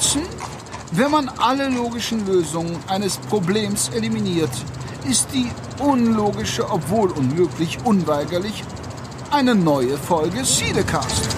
[0.00, 0.22] Watson,
[0.92, 4.48] wenn man alle logischen Lösungen eines Problems eliminiert,
[5.06, 8.64] ist die unlogische, obwohl unmöglich, unweigerlich
[9.30, 11.28] eine neue Folge Siedecast.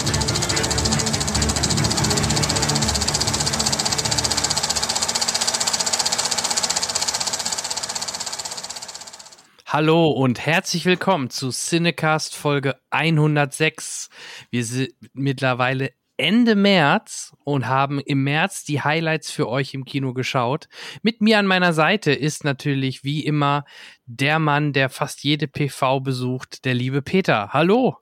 [9.67, 14.09] Hallo und herzlich willkommen zu Cinecast Folge 106.
[14.51, 20.13] Wir sind mittlerweile Ende März und haben im März die Highlights für euch im Kino
[20.13, 20.69] geschaut.
[21.03, 23.65] Mit mir an meiner Seite ist natürlich wie immer
[24.07, 27.49] der Mann, der fast jede PV besucht, der liebe Peter.
[27.53, 27.97] Hallo.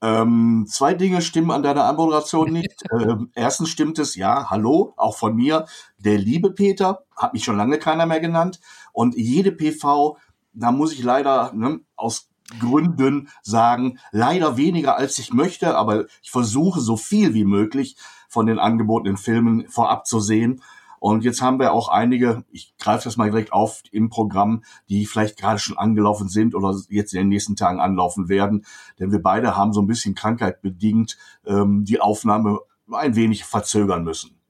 [0.00, 2.82] Ähm, zwei Dinge stimmen an deiner Anmoderation nicht.
[2.92, 5.66] ähm, erstens stimmt es, ja, hallo, auch von mir.
[5.98, 8.60] Der liebe Peter, hat mich schon lange keiner mehr genannt.
[8.92, 10.16] Und jede PV
[10.52, 16.30] da muss ich leider ne, aus Gründen sagen, leider weniger als ich möchte, aber ich
[16.30, 17.96] versuche so viel wie möglich
[18.28, 20.62] von den angebotenen Filmen vorab zu sehen.
[21.00, 25.04] Und jetzt haben wir auch einige, ich greife das mal direkt auf im Programm, die
[25.04, 28.64] vielleicht gerade schon angelaufen sind oder jetzt in den nächsten Tagen anlaufen werden.
[29.00, 32.60] Denn wir beide haben so ein bisschen Krankheit bedingt ähm, die Aufnahme
[32.92, 34.41] ein wenig verzögern müssen.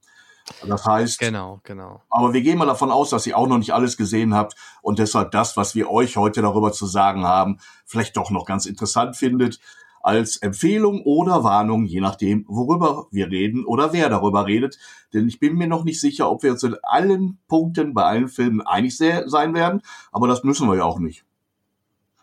[0.67, 2.03] Das heißt, genau, genau.
[2.11, 4.99] Aber wir gehen mal davon aus, dass ihr auch noch nicht alles gesehen habt und
[4.99, 9.17] deshalb das, was wir euch heute darüber zu sagen haben, vielleicht doch noch ganz interessant
[9.17, 9.61] findet
[10.03, 14.79] als Empfehlung oder Warnung, je nachdem, worüber wir reden oder wer darüber redet.
[15.15, 18.29] Denn ich bin mir noch nicht sicher, ob wir uns in allen Punkten bei allen
[18.29, 21.25] Filmen einig sein werden, aber das müssen wir ja auch nicht.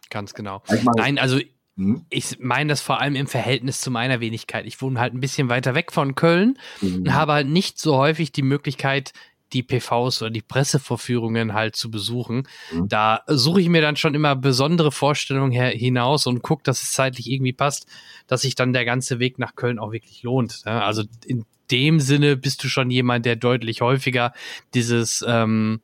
[0.09, 0.61] Ganz genau.
[0.97, 1.39] Nein, also
[1.79, 2.05] hm?
[2.09, 4.65] Ich meine das vor allem im Verhältnis zu meiner Wenigkeit.
[4.65, 6.95] Ich wohne halt ein bisschen weiter weg von Köln mhm.
[6.97, 9.13] und habe halt nicht so häufig die Möglichkeit,
[9.53, 12.49] die PVs oder die Pressevorführungen halt zu besuchen.
[12.73, 12.89] Mhm.
[12.89, 17.31] Da suche ich mir dann schon immer besondere Vorstellungen hinaus und gucke, dass es zeitlich
[17.31, 17.87] irgendwie passt,
[18.27, 20.67] dass sich dann der ganze Weg nach Köln auch wirklich lohnt.
[20.67, 24.33] Also in dem Sinne bist du schon jemand, der deutlich häufiger
[24.73, 25.79] dieses, ähm,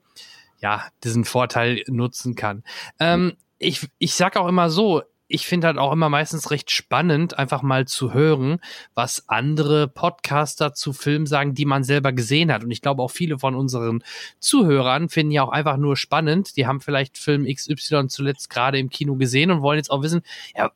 [0.61, 2.63] ja, diesen Vorteil nutzen kann.
[2.99, 7.37] Ähm, ich, ich sag auch immer so, ich finde halt auch immer meistens recht spannend,
[7.37, 8.59] einfach mal zu hören,
[8.93, 12.63] was andere Podcaster zu Filmen sagen, die man selber gesehen hat.
[12.63, 14.03] Und ich glaube auch viele von unseren
[14.39, 16.57] Zuhörern finden ja auch einfach nur spannend.
[16.57, 20.21] Die haben vielleicht Film XY zuletzt gerade im Kino gesehen und wollen jetzt auch wissen,
[20.55, 20.71] ja,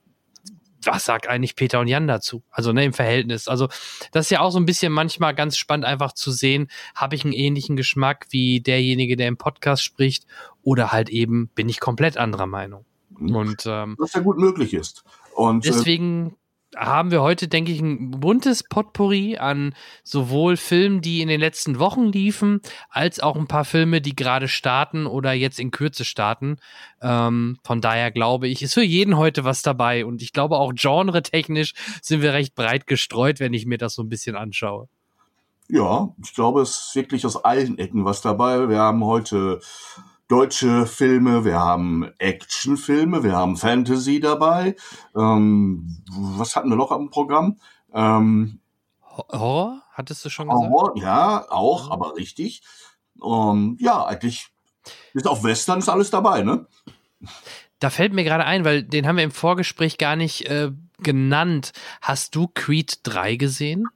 [0.83, 2.43] was sagt eigentlich Peter und Jan dazu?
[2.49, 3.47] Also ne, im Verhältnis.
[3.47, 3.67] Also
[4.11, 7.23] das ist ja auch so ein bisschen manchmal ganz spannend, einfach zu sehen, habe ich
[7.23, 10.25] einen ähnlichen Geschmack wie derjenige, der im Podcast spricht,
[10.61, 12.85] oder halt eben bin ich komplett anderer Meinung.
[13.19, 15.03] Und, ähm, was ja gut möglich ist.
[15.35, 16.35] Und, äh, deswegen
[16.75, 21.80] haben wir heute, denke ich, ein buntes Potpourri an sowohl Filmen, die in den letzten
[21.80, 26.57] Wochen liefen, als auch ein paar Filme, die gerade starten oder jetzt in Kürze starten.
[27.02, 30.06] Ähm, von daher glaube ich, ist für jeden heute was dabei.
[30.06, 34.03] Und ich glaube auch genre-technisch sind wir recht breit gestreut, wenn ich mir das so
[34.03, 34.88] ein bisschen anschaue.
[35.69, 38.69] Ja, ich glaube, es ist wirklich aus allen Ecken was dabei.
[38.69, 39.59] Wir haben heute
[40.29, 44.75] deutsche Filme, wir haben Actionfilme, wir haben Fantasy dabei.
[45.16, 47.59] Ähm, was hatten wir noch am Programm?
[47.94, 48.59] Ähm,
[49.01, 49.81] Horror?
[49.91, 50.72] Hattest du schon gesagt?
[50.72, 52.62] Horror, ja, auch, aber richtig.
[53.22, 54.47] Ähm, ja, eigentlich
[55.13, 56.68] ist auch Western ist alles dabei, ne?
[57.79, 61.72] Da fällt mir gerade ein, weil den haben wir im Vorgespräch gar nicht äh, genannt.
[62.01, 63.88] Hast du Creed 3 gesehen?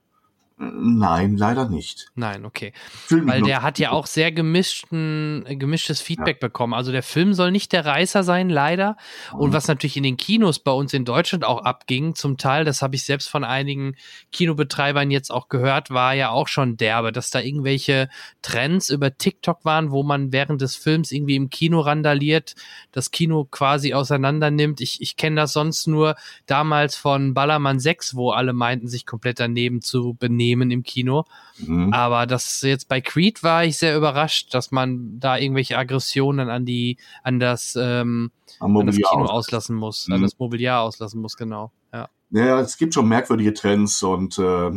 [0.71, 2.07] Nein, leider nicht.
[2.15, 2.73] Nein, okay.
[3.07, 6.47] Film Weil der hat ja auch sehr gemischten, gemischtes Feedback ja.
[6.47, 6.73] bekommen.
[6.73, 8.95] Also der Film soll nicht der Reißer sein, leider.
[9.33, 9.53] Und mhm.
[9.53, 12.95] was natürlich in den Kinos bei uns in Deutschland auch abging, zum Teil, das habe
[12.95, 13.95] ich selbst von einigen
[14.31, 18.09] Kinobetreibern jetzt auch gehört, war ja auch schon derbe, dass da irgendwelche
[18.41, 22.55] Trends über TikTok waren, wo man während des Films irgendwie im Kino randaliert,
[22.91, 24.81] das Kino quasi auseinander nimmt.
[24.81, 29.39] Ich, ich kenne das sonst nur damals von Ballermann 6, wo alle meinten, sich komplett
[29.39, 31.25] daneben zu benehmen nehmen im Kino.
[31.57, 31.93] Mhm.
[31.93, 36.65] Aber das jetzt bei Creed war ich sehr überrascht, dass man da irgendwelche Aggressionen an
[36.65, 39.29] die, an das, ähm, an das Kino aus.
[39.29, 40.15] auslassen muss, mhm.
[40.15, 41.71] an das Mobiliar auslassen muss, genau.
[41.91, 42.09] Ja.
[42.31, 44.71] ja, es gibt schon merkwürdige Trends und äh,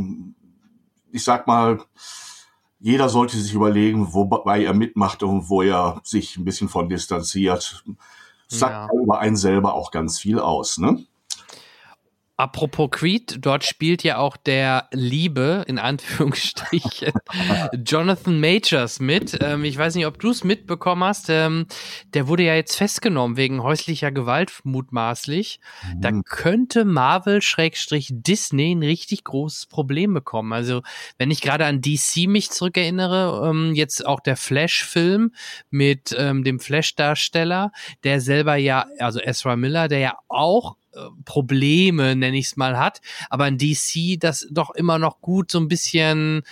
[1.12, 1.80] ich sag mal,
[2.78, 7.84] jeder sollte sich überlegen, wobei er mitmacht und wo er sich ein bisschen von distanziert.
[8.48, 9.02] Sagt ja.
[9.02, 11.04] über einen selber auch ganz viel aus, ne?
[12.38, 17.12] Apropos Creed, dort spielt ja auch der Liebe, in Anführungsstrichen,
[17.86, 19.38] Jonathan Majors mit.
[19.40, 21.30] Ähm, ich weiß nicht, ob du es mitbekommen hast.
[21.30, 21.66] Ähm,
[22.12, 25.60] der wurde ja jetzt festgenommen wegen häuslicher Gewalt, mutmaßlich.
[25.94, 26.00] Mhm.
[26.02, 30.52] Da könnte Marvel-Disney ein richtig großes Problem bekommen.
[30.52, 30.82] Also,
[31.16, 35.32] wenn ich gerade an DC mich zurückerinnere, ähm, jetzt auch der Flash-Film
[35.70, 37.72] mit ähm, dem Flash-Darsteller,
[38.04, 40.76] der selber ja, also Ezra Miller, der ja auch
[41.24, 43.00] Probleme, nenne ich es mal, hat,
[43.30, 46.42] aber in DC das doch immer noch gut so ein bisschen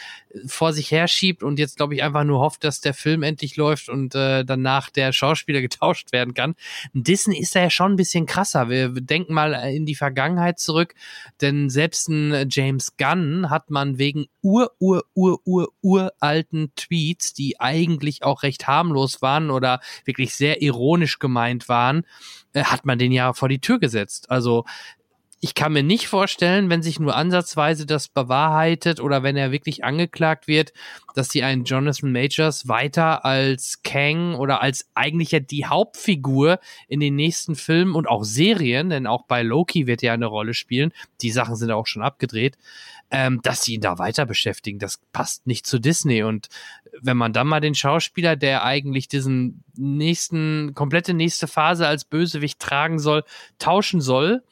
[0.46, 3.88] vor sich herschiebt und jetzt, glaube ich, einfach nur hofft, dass der Film endlich läuft
[3.88, 6.54] und äh, danach der Schauspieler getauscht werden kann.
[6.92, 8.68] Disney ist da ja schon ein bisschen krasser.
[8.68, 10.94] Wir denken mal in die Vergangenheit zurück,
[11.40, 17.60] denn selbst ein James Gunn hat man wegen ur, ur, ur, ur, uralten Tweets, die
[17.60, 23.12] eigentlich auch recht harmlos waren oder wirklich sehr ironisch gemeint waren, äh, hat man den
[23.12, 24.30] ja vor die Tür gesetzt.
[24.30, 24.64] Also
[25.44, 29.84] ich kann mir nicht vorstellen, wenn sich nur ansatzweise das bewahrheitet oder wenn er wirklich
[29.84, 30.72] angeklagt wird,
[31.14, 36.98] dass sie einen Jonathan Majors weiter als Kang oder als eigentlich ja die Hauptfigur in
[36.98, 40.94] den nächsten Filmen und auch Serien, denn auch bei Loki wird er eine Rolle spielen.
[41.20, 42.56] Die Sachen sind auch schon abgedreht,
[43.10, 44.78] ähm, dass sie ihn da weiter beschäftigen.
[44.78, 46.22] Das passt nicht zu Disney.
[46.22, 46.48] Und
[47.02, 52.60] wenn man dann mal den Schauspieler, der eigentlich diesen nächsten, komplette nächste Phase als Bösewicht
[52.60, 53.24] tragen soll,
[53.58, 54.42] tauschen soll,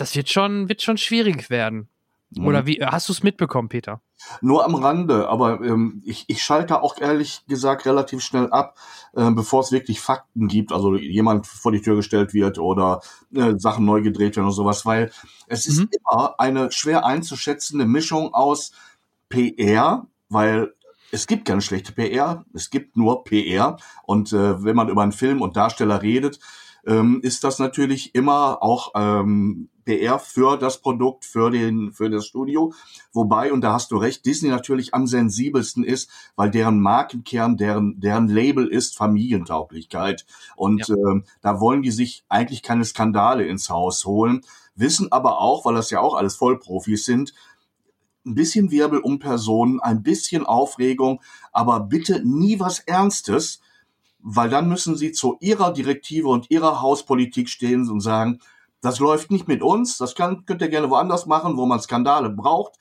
[0.00, 1.88] das wird schon, wird schon schwierig werden.
[2.30, 2.46] Mhm.
[2.46, 4.00] Oder wie hast du es mitbekommen, Peter?
[4.40, 8.76] Nur am Rande, aber ähm, ich, ich schalte auch ehrlich gesagt relativ schnell ab,
[9.14, 13.00] äh, bevor es wirklich Fakten gibt, also jemand vor die Tür gestellt wird oder
[13.34, 15.10] äh, Sachen neu gedreht werden oder sowas, weil
[15.48, 15.88] es ist mhm.
[15.90, 18.72] immer eine schwer einzuschätzende Mischung aus
[19.28, 20.72] PR, weil
[21.12, 23.76] es gibt keine schlechte PR, es gibt nur PR.
[24.04, 26.38] Und äh, wenn man über einen Film und Darsteller redet,
[26.86, 32.26] ähm, ist das natürlich immer auch ähm, PR für das Produkt, für den, für das
[32.26, 32.72] Studio.
[33.12, 37.98] Wobei, und da hast du recht, Disney natürlich am sensibelsten ist, weil deren Markenkern, deren,
[37.98, 40.26] deren Label ist Familientauglichkeit.
[40.56, 40.94] Und ja.
[40.94, 44.42] ähm, da wollen die sich eigentlich keine Skandale ins Haus holen,
[44.74, 47.34] wissen aber auch, weil das ja auch alles Vollprofis sind,
[48.24, 51.20] ein bisschen Wirbel um Personen, ein bisschen Aufregung,
[51.52, 53.60] aber bitte nie was Ernstes,
[54.22, 58.40] weil dann müssen sie zu ihrer Direktive und ihrer Hauspolitik stehen und sagen,
[58.80, 62.30] das läuft nicht mit uns, das kann, könnt ihr gerne woanders machen, wo man Skandale
[62.30, 62.78] braucht,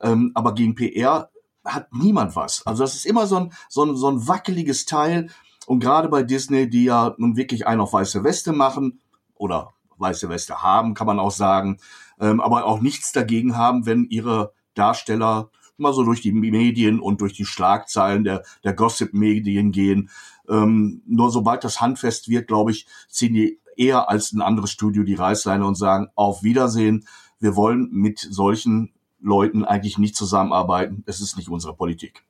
[0.00, 1.30] ähm, aber gegen PR
[1.64, 2.66] hat niemand was.
[2.66, 5.30] Also das ist immer so ein, so ein, so ein wackeliges Teil.
[5.66, 9.00] Und gerade bei Disney, die ja nun wirklich einen auf weiße Weste machen
[9.34, 11.78] oder weiße Weste haben, kann man auch sagen,
[12.18, 17.20] ähm, aber auch nichts dagegen haben, wenn ihre Darsteller mal so durch die Medien und
[17.20, 20.10] durch die Schlagzeilen der, der Gossip-Medien gehen
[20.50, 25.04] ähm, nur sobald das handfest wird, glaube ich, ziehen die eher als ein anderes Studio
[25.04, 27.06] die Reißleine und sagen, auf Wiedersehen.
[27.38, 31.02] Wir wollen mit solchen Leuten eigentlich nicht zusammenarbeiten.
[31.06, 32.24] Es ist nicht unsere Politik.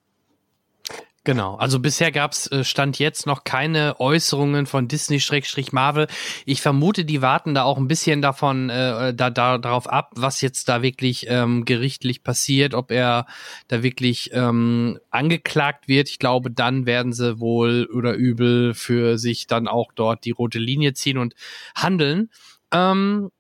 [1.23, 6.07] Genau, also bisher gab's äh, Stand jetzt noch keine Äußerungen von Disney-Marvel.
[6.47, 10.41] Ich vermute, die warten da auch ein bisschen davon, äh, da, da darauf ab, was
[10.41, 13.27] jetzt da wirklich ähm, gerichtlich passiert, ob er
[13.69, 16.09] da wirklich ähm, angeklagt wird.
[16.09, 20.59] Ich glaube, dann werden sie wohl oder übel für sich dann auch dort die rote
[20.59, 21.35] Linie ziehen und
[21.75, 22.31] handeln.
[22.73, 23.31] Ähm,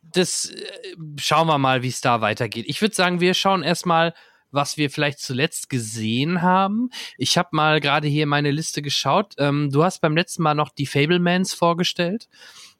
[0.00, 2.64] das äh, schauen wir mal, wie es da weitergeht.
[2.68, 4.14] Ich würde sagen, wir schauen erstmal
[4.56, 6.90] was wir vielleicht zuletzt gesehen haben.
[7.16, 9.34] Ich habe mal gerade hier meine Liste geschaut.
[9.38, 12.28] Ähm, du hast beim letzten Mal noch die Fablemans vorgestellt.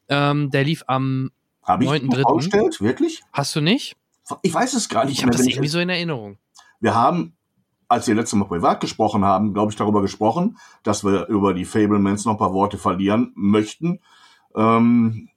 [0.09, 1.31] Ähm, der lief am
[1.63, 2.21] hab 9.3.
[2.21, 3.21] vorgestellt, wirklich?
[3.31, 3.95] Hast du nicht?
[4.41, 5.17] Ich weiß es gar nicht.
[5.17, 6.37] Ich habe das irgendwie so in Erinnerung.
[6.79, 7.37] Wir haben,
[7.87, 11.65] als wir letztes Mal privat gesprochen haben, glaube ich, darüber gesprochen, dass wir über die
[11.65, 13.99] Fablemans noch ein paar Worte verlieren möchten.
[14.55, 15.29] Ähm,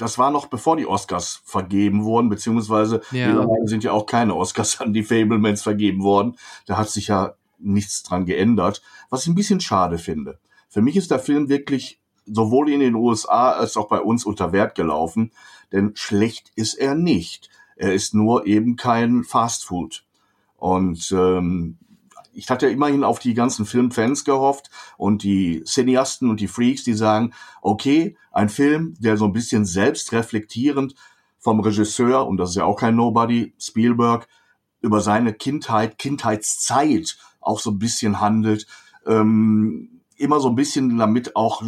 [0.00, 3.46] das war noch bevor die Oscars vergeben wurden, beziehungsweise ja.
[3.64, 6.36] sind ja auch keine Oscars an die Fablemans vergeben worden.
[6.66, 10.38] Da hat sich ja nichts dran geändert, was ich ein bisschen schade finde.
[10.68, 14.52] Für mich ist der Film wirklich sowohl in den USA als auch bei uns unter
[14.52, 15.32] Wert gelaufen,
[15.72, 17.50] denn schlecht ist er nicht.
[17.76, 20.04] Er ist nur eben kein Fast Food.
[20.56, 21.76] Und ähm,
[22.40, 26.94] ich hatte immerhin auf die ganzen Filmfans gehofft und die Cineasten und die Freaks, die
[26.94, 30.94] sagen, okay, ein Film, der so ein bisschen selbstreflektierend
[31.38, 34.26] vom Regisseur, und das ist ja auch kein Nobody, Spielberg,
[34.80, 38.66] über seine Kindheit, Kindheitszeit auch so ein bisschen handelt,
[39.06, 41.62] ähm, immer so ein bisschen damit auch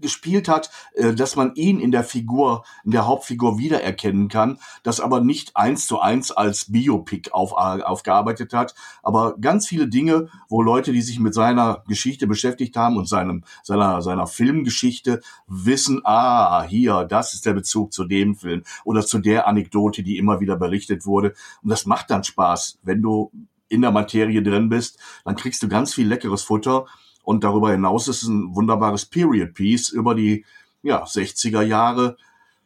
[0.00, 5.00] gespielt hat, äh, dass man ihn in der Figur, in der Hauptfigur wiedererkennen kann, das
[5.00, 10.62] aber nicht eins zu eins als Biopic auf, aufgearbeitet hat, aber ganz viele Dinge, wo
[10.62, 16.62] Leute, die sich mit seiner Geschichte beschäftigt haben und seinem, seiner, seiner Filmgeschichte wissen, ah,
[16.64, 20.56] hier, das ist der Bezug zu dem Film oder zu der Anekdote, die immer wieder
[20.56, 21.34] berichtet wurde.
[21.62, 23.30] Und das macht dann Spaß, wenn du
[23.68, 26.86] in der Materie drin bist, dann kriegst du ganz viel leckeres Futter
[27.22, 30.44] und darüber hinaus ist es ein wunderbares Period Piece über die
[30.82, 32.16] ja, 60er Jahre,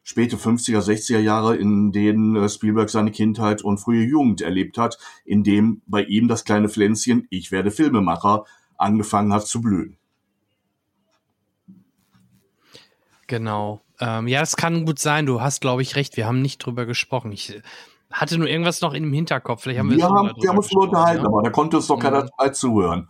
[0.03, 4.99] späte 50er, 60er Jahre, in denen äh, Spielberg seine Kindheit und frühe Jugend erlebt hat,
[5.25, 8.45] in dem bei ihm das kleine Pflänzchen Ich werde Filmemacher
[8.77, 9.97] angefangen hat zu blühen.
[13.27, 13.81] Genau.
[14.01, 15.27] Ähm, ja, das kann gut sein.
[15.27, 16.17] Du hast, glaube ich, recht.
[16.17, 17.33] Wir haben nicht drüber gesprochen.
[17.33, 17.61] Ich
[18.11, 19.63] hatte nur irgendwas noch in dem Hinterkopf.
[19.63, 21.29] Vielleicht haben wir, wir, haben, wir haben uns nur unterhalten, ja?
[21.29, 22.53] aber da konnte uns doch keiner mhm.
[22.53, 23.09] zuhören.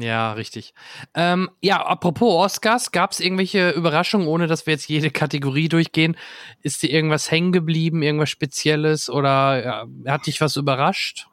[0.00, 0.74] Ja, richtig.
[1.14, 6.16] Ähm, ja, apropos Oscars, gab es irgendwelche Überraschungen, ohne dass wir jetzt jede Kategorie durchgehen?
[6.62, 11.28] Ist dir irgendwas hängen geblieben, irgendwas Spezielles oder ja, hat dich was überrascht?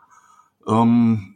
[0.67, 1.35] Ähm,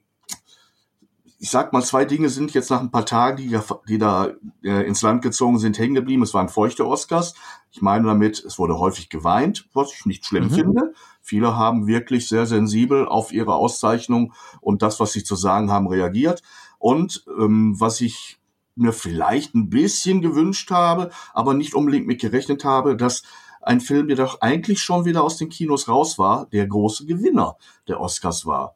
[1.41, 3.57] ich sag mal, zwei Dinge sind jetzt nach ein paar Tagen, die,
[3.87, 4.31] die da
[4.61, 6.21] äh, ins Land gezogen sind, hängen geblieben.
[6.21, 7.33] Es waren feuchte Oscars.
[7.71, 10.53] Ich meine damit, es wurde häufig geweint, was ich nicht schlimm mhm.
[10.53, 10.93] finde.
[11.21, 15.87] Viele haben wirklich sehr sensibel auf ihre Auszeichnung und das, was sie zu sagen haben,
[15.87, 16.41] reagiert.
[16.79, 18.39] Und ähm, was ich
[18.75, 23.23] mir vielleicht ein bisschen gewünscht habe, aber nicht unbedingt mit gerechnet habe, dass
[23.61, 27.57] ein Film, der doch eigentlich schon wieder aus den Kinos raus war, der große Gewinner
[27.87, 28.75] der Oscars war.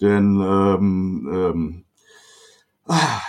[0.00, 1.84] Denn ähm, ähm,
[2.86, 3.22] ah,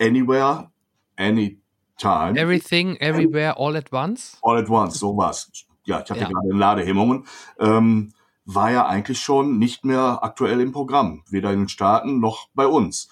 [0.00, 0.70] Anywhere,
[1.16, 2.38] Anytime.
[2.38, 4.38] Everything, Everywhere, All at Once?
[4.42, 5.50] All at Once, so war's.
[5.84, 6.28] Ja, ich hatte ja.
[6.28, 7.26] gerade Ladehemmungen.
[7.58, 8.12] Ähm,
[8.50, 12.66] war ja eigentlich schon nicht mehr aktuell im Programm, weder in den Staaten noch bei
[12.66, 13.10] uns.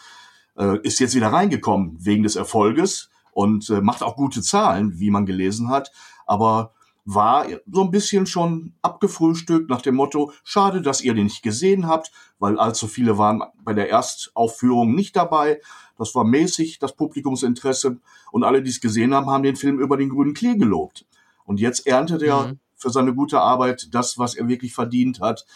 [0.57, 5.11] Äh, ist jetzt wieder reingekommen wegen des Erfolges und äh, macht auch gute Zahlen, wie
[5.11, 5.93] man gelesen hat,
[6.27, 6.73] aber
[7.05, 11.87] war so ein bisschen schon abgefrühstückt nach dem Motto, schade, dass ihr den nicht gesehen
[11.87, 15.61] habt, weil allzu viele waren bei der Erstaufführung nicht dabei.
[15.99, 17.99] Das war mäßig, das Publikumsinteresse.
[18.33, 21.07] Und alle, die es gesehen haben, haben den Film über den grünen Klee gelobt.
[21.45, 25.47] Und jetzt erntet er mhm für seine gute Arbeit das, was er wirklich verdient hat.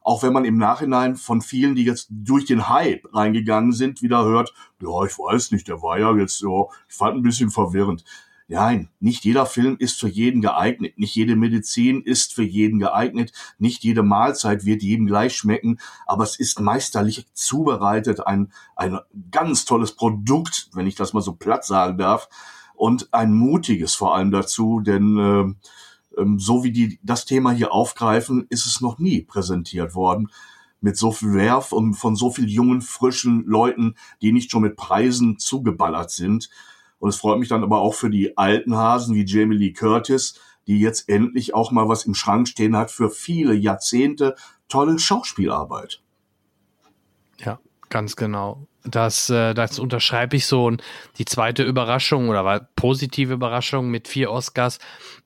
[0.00, 4.24] Auch wenn man im Nachhinein von vielen, die jetzt durch den Hype reingegangen sind, wieder
[4.24, 8.04] hört, ja, ich weiß nicht, der war ja jetzt so, ich fand ein bisschen verwirrend.
[8.48, 13.32] Nein, nicht jeder Film ist für jeden geeignet, nicht jede Medizin ist für jeden geeignet,
[13.58, 19.00] nicht jede Mahlzeit wird jedem gleich schmecken, aber es ist meisterlich zubereitet, ein, ein
[19.32, 22.28] ganz tolles Produkt, wenn ich das mal so platt sagen darf,
[22.76, 25.68] und ein mutiges vor allem dazu, denn äh,
[26.36, 30.30] so wie die das Thema hier aufgreifen, ist es noch nie präsentiert worden
[30.80, 34.76] mit so viel Werf und von so vielen jungen, frischen Leuten, die nicht schon mit
[34.76, 36.50] Preisen zugeballert sind.
[36.98, 40.38] Und es freut mich dann aber auch für die alten Hasen wie Jamie Lee Curtis,
[40.66, 44.34] die jetzt endlich auch mal was im Schrank stehen hat für viele Jahrzehnte
[44.68, 46.02] tolle Schauspielarbeit.
[47.38, 47.58] Ja,
[47.88, 48.66] ganz genau.
[48.84, 50.66] Das, äh, das unterschreibe ich so.
[50.66, 50.82] Und
[51.18, 54.78] die zweite Überraschung oder war positive Überraschung mit vier Oscars.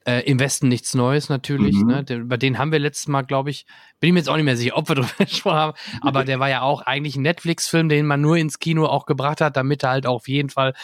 [0.07, 1.77] Äh, Im Westen nichts Neues natürlich.
[1.77, 1.87] Mhm.
[1.87, 2.05] Ne?
[2.05, 3.67] Den, über den haben wir letztes Mal, glaube ich,
[4.01, 5.79] bin ich mir jetzt auch nicht mehr sicher, ob wir darüber gesprochen haben.
[6.01, 9.41] Aber der war ja auch eigentlich ein Netflix-Film, den man nur ins Kino auch gebracht
[9.41, 10.75] hat, damit er halt auf jeden Fall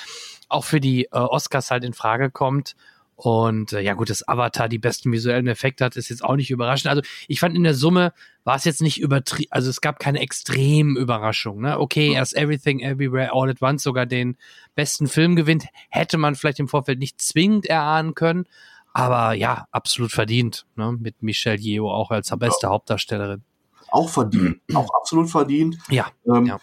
[0.49, 2.77] auch für die äh, Oscars halt in Frage kommt.
[3.17, 6.51] Und äh, ja gut, dass Avatar die besten visuellen Effekte hat, ist jetzt auch nicht
[6.51, 6.91] überraschend.
[6.91, 8.13] Also ich fand in der Summe
[8.47, 11.63] war es jetzt nicht übertrieben, also es gab keine extremen Überraschungen.
[11.63, 11.81] Ne?
[11.81, 14.37] Okay, erst Everything Everywhere All at Once sogar den
[14.77, 18.45] besten Film gewinnt, hätte man vielleicht im Vorfeld nicht zwingend erahnen können.
[18.93, 20.97] Aber ja, absolut verdient, ne?
[20.97, 23.43] mit Michelle Yeoh auch als beste Hauptdarstellerin
[23.89, 25.79] auch verdient, auch absolut verdient.
[25.89, 26.07] Ja.
[26.27, 26.59] Ähm, ja.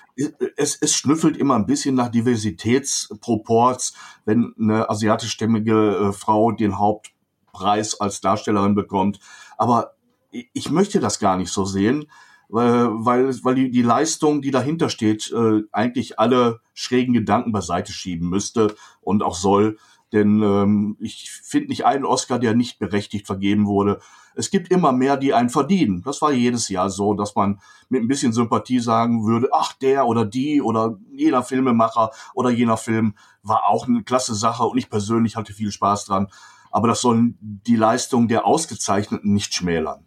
[0.55, 3.93] Es, es schnüffelt immer ein bisschen nach Diversitätsproports,
[4.25, 9.19] wenn eine asiatischstämmige äh, Frau den Hauptpreis als Darstellerin bekommt.
[9.57, 9.95] Aber
[10.53, 12.05] ich möchte das gar nicht so sehen,
[12.49, 18.29] weil, weil, die, die Leistung, die dahinter steht, äh, eigentlich alle schrägen Gedanken beiseite schieben
[18.29, 19.77] müsste und auch soll.
[20.11, 23.99] Denn ähm, ich finde nicht einen Oscar, der nicht berechtigt vergeben wurde.
[24.35, 26.03] Es gibt immer mehr, die einen verdienen.
[26.03, 27.59] Das war jedes Jahr so, dass man
[27.89, 32.77] mit ein bisschen Sympathie sagen würde, ach, der oder die oder jener Filmemacher oder jener
[32.77, 36.27] Film war auch eine klasse Sache und ich persönlich hatte viel Spaß dran.
[36.69, 40.05] Aber das sollen die Leistungen der Ausgezeichneten nicht schmälern.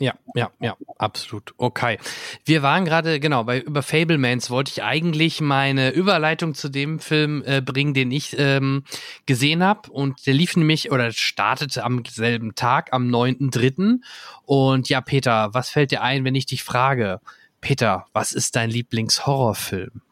[0.00, 1.54] Ja, ja, ja, absolut.
[1.56, 1.98] Okay.
[2.44, 7.44] Wir waren gerade, genau, bei über Fablemans wollte ich eigentlich meine Überleitung zu dem Film
[7.46, 8.82] äh, bringen, den ich ähm,
[9.26, 9.90] gesehen habe.
[9.92, 14.00] Und der lief nämlich oder startete am selben Tag, am 9.3.
[14.44, 17.20] Und ja, Peter, was fällt dir ein, wenn ich dich frage?
[17.60, 20.02] Peter, was ist dein Lieblingshorrorfilm?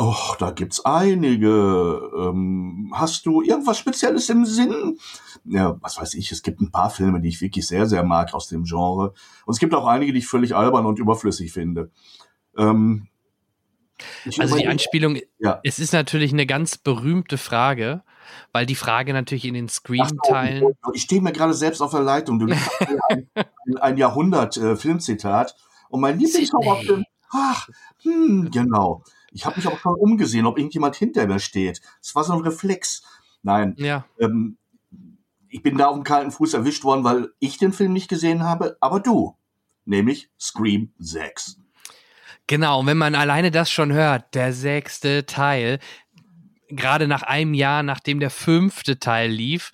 [0.00, 2.00] Och, da gibt's einige.
[2.16, 4.98] Ähm, hast du irgendwas Spezielles im Sinn?
[5.50, 8.34] Ja, was weiß ich, es gibt ein paar Filme, die ich wirklich sehr, sehr mag
[8.34, 9.14] aus dem Genre.
[9.46, 11.90] Und es gibt auch einige, die ich völlig albern und überflüssig finde.
[12.56, 13.08] Ähm,
[14.38, 15.60] also die Anspielung, ja.
[15.64, 18.02] es ist natürlich eine ganz berühmte Frage,
[18.52, 20.76] weil die Frage natürlich in den Scream-Teilen.
[20.92, 22.38] Ich stehe mir gerade selbst auf der Leitung.
[22.38, 23.28] Du ein,
[23.80, 25.56] ein Jahrhundert äh, Filmzitat.
[25.88, 27.68] Und mein Lieblingshorrorfilm, ach,
[28.02, 29.02] hm, genau.
[29.32, 31.80] Ich habe mich auch schon umgesehen, ob irgendjemand hinter mir steht.
[32.02, 33.02] Es war so ein Reflex.
[33.42, 33.74] Nein.
[33.78, 34.04] Ja.
[34.18, 34.58] Ähm,
[35.50, 38.42] ich bin da auf dem kalten Fuß erwischt worden, weil ich den Film nicht gesehen
[38.42, 39.36] habe, aber du.
[39.84, 41.58] Nämlich Scream 6.
[42.46, 45.78] Genau, wenn man alleine das schon hört, der sechste Teil,
[46.68, 49.72] gerade nach einem Jahr, nachdem der fünfte Teil lief,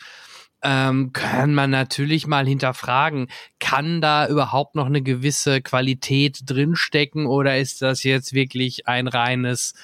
[0.63, 3.29] ähm, kann man natürlich mal hinterfragen,
[3.61, 9.75] kann da überhaupt noch eine gewisse Qualität drinstecken oder ist das jetzt wirklich ein reines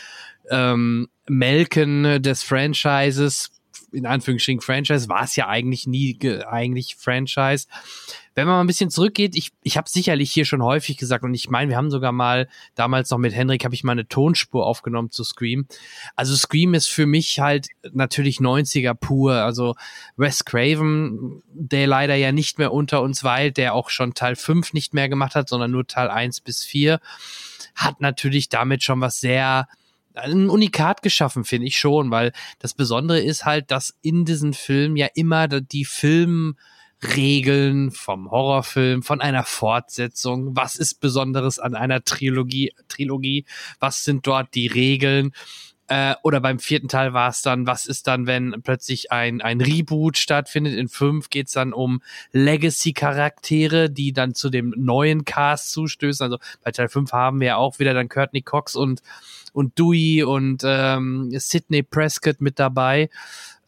[0.51, 3.60] ähm, Melken des Franchises?
[3.93, 7.67] In Anführungsstrichen Franchise war es ja eigentlich nie eigentlich Franchise
[8.35, 11.35] wenn man mal ein bisschen zurückgeht, ich, ich habe sicherlich hier schon häufig gesagt und
[11.35, 14.67] ich meine, wir haben sogar mal damals noch mit Henrik habe ich mal eine Tonspur
[14.67, 15.67] aufgenommen zu Scream.
[16.15, 19.35] Also Scream ist für mich halt natürlich 90er pur.
[19.35, 19.75] Also
[20.17, 24.73] Wes Craven, der leider ja nicht mehr unter uns weilt, der auch schon Teil 5
[24.75, 27.01] nicht mehr gemacht hat, sondern nur Teil 1 bis 4,
[27.75, 29.67] hat natürlich damit schon was sehr
[30.15, 34.97] ein Unikat geschaffen, finde ich schon, weil das Besondere ist halt, dass in diesem Film
[34.97, 36.57] ja immer die Film
[37.17, 40.55] Regeln vom Horrorfilm, von einer Fortsetzung.
[40.55, 42.75] Was ist Besonderes an einer Trilogie?
[42.89, 43.47] Trilogie?
[43.79, 45.33] Was sind dort die Regeln?
[45.91, 49.61] Äh, oder beim vierten Teil war es dann, was ist dann, wenn plötzlich ein, ein
[49.61, 50.75] Reboot stattfindet?
[50.75, 56.23] In fünf geht's dann um Legacy-Charaktere, die dann zu dem neuen Cast zustößen.
[56.23, 59.03] Also bei Teil fünf haben wir ja auch wieder dann Courtney Cox und,
[59.53, 63.11] und Dewey und ähm, Sidney Prescott mit dabei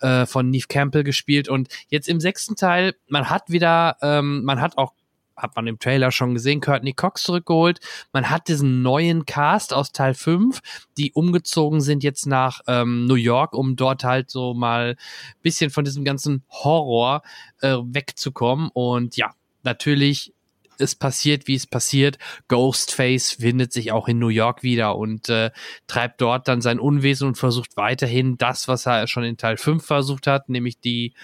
[0.00, 1.48] äh, von Neve Campbell gespielt.
[1.48, 4.92] Und jetzt im sechsten Teil, man hat wieder, ähm, man hat auch
[5.36, 7.80] hat man im Trailer schon gesehen, Courtney Cox zurückgeholt.
[8.12, 10.60] Man hat diesen neuen Cast aus Teil 5,
[10.96, 14.96] die umgezogen sind jetzt nach ähm, New York, um dort halt so mal
[15.42, 17.22] bisschen von diesem ganzen Horror
[17.60, 18.70] äh, wegzukommen.
[18.72, 20.32] Und ja, natürlich
[20.78, 22.18] es passiert, wie es passiert.
[22.48, 25.50] Ghostface findet sich auch in New York wieder und äh,
[25.86, 29.84] treibt dort dann sein Unwesen und versucht weiterhin das, was er schon in Teil 5
[29.84, 31.14] versucht hat, nämlich die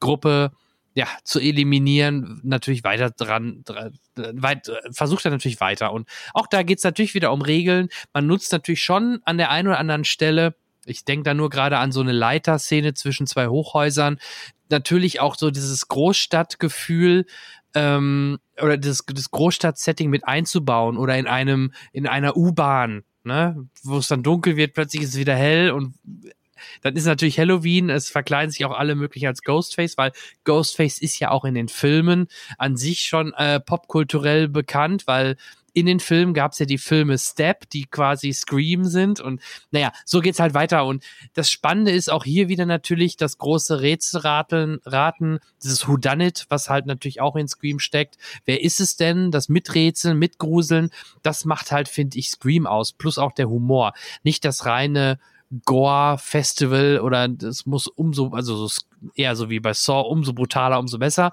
[0.00, 0.52] Gruppe
[0.98, 5.92] ja, zu eliminieren, natürlich weiter dran, dran weit, versucht er natürlich weiter.
[5.92, 7.88] Und auch da geht es natürlich wieder um Regeln.
[8.12, 11.78] Man nutzt natürlich schon an der einen oder anderen Stelle, ich denke da nur gerade
[11.78, 14.18] an so eine Leiterszene zwischen zwei Hochhäusern,
[14.70, 17.26] natürlich auch so dieses Großstadtgefühl,
[17.74, 23.98] ähm, oder das, das Großstadt-Setting mit einzubauen oder in einem, in einer U-Bahn, ne, wo
[23.98, 25.94] es dann dunkel wird, plötzlich ist es wieder hell und
[26.82, 30.12] dann ist natürlich Halloween, es verkleiden sich auch alle möglich als Ghostface, weil
[30.44, 35.36] Ghostface ist ja auch in den Filmen an sich schon äh, popkulturell bekannt, weil
[35.78, 39.20] in den Filmen gab es ja die Filme Step, die quasi Scream sind.
[39.20, 39.40] Und
[39.70, 40.84] naja, so geht's halt weiter.
[40.84, 46.68] Und das Spannende ist auch hier wieder natürlich das große Rätselraten, Raten, dieses Whodunit, was
[46.68, 48.16] halt natürlich auch in Scream steckt.
[48.44, 49.30] Wer ist es denn?
[49.30, 50.90] Das Miträtseln, Mitgruseln,
[51.22, 52.92] das macht halt, finde ich, Scream aus.
[52.92, 53.92] Plus auch der Humor.
[54.24, 55.20] Nicht das reine
[55.64, 58.82] Gore-Festival oder das muss umso, also so,
[59.14, 61.32] eher so wie bei Saw, umso brutaler, umso besser.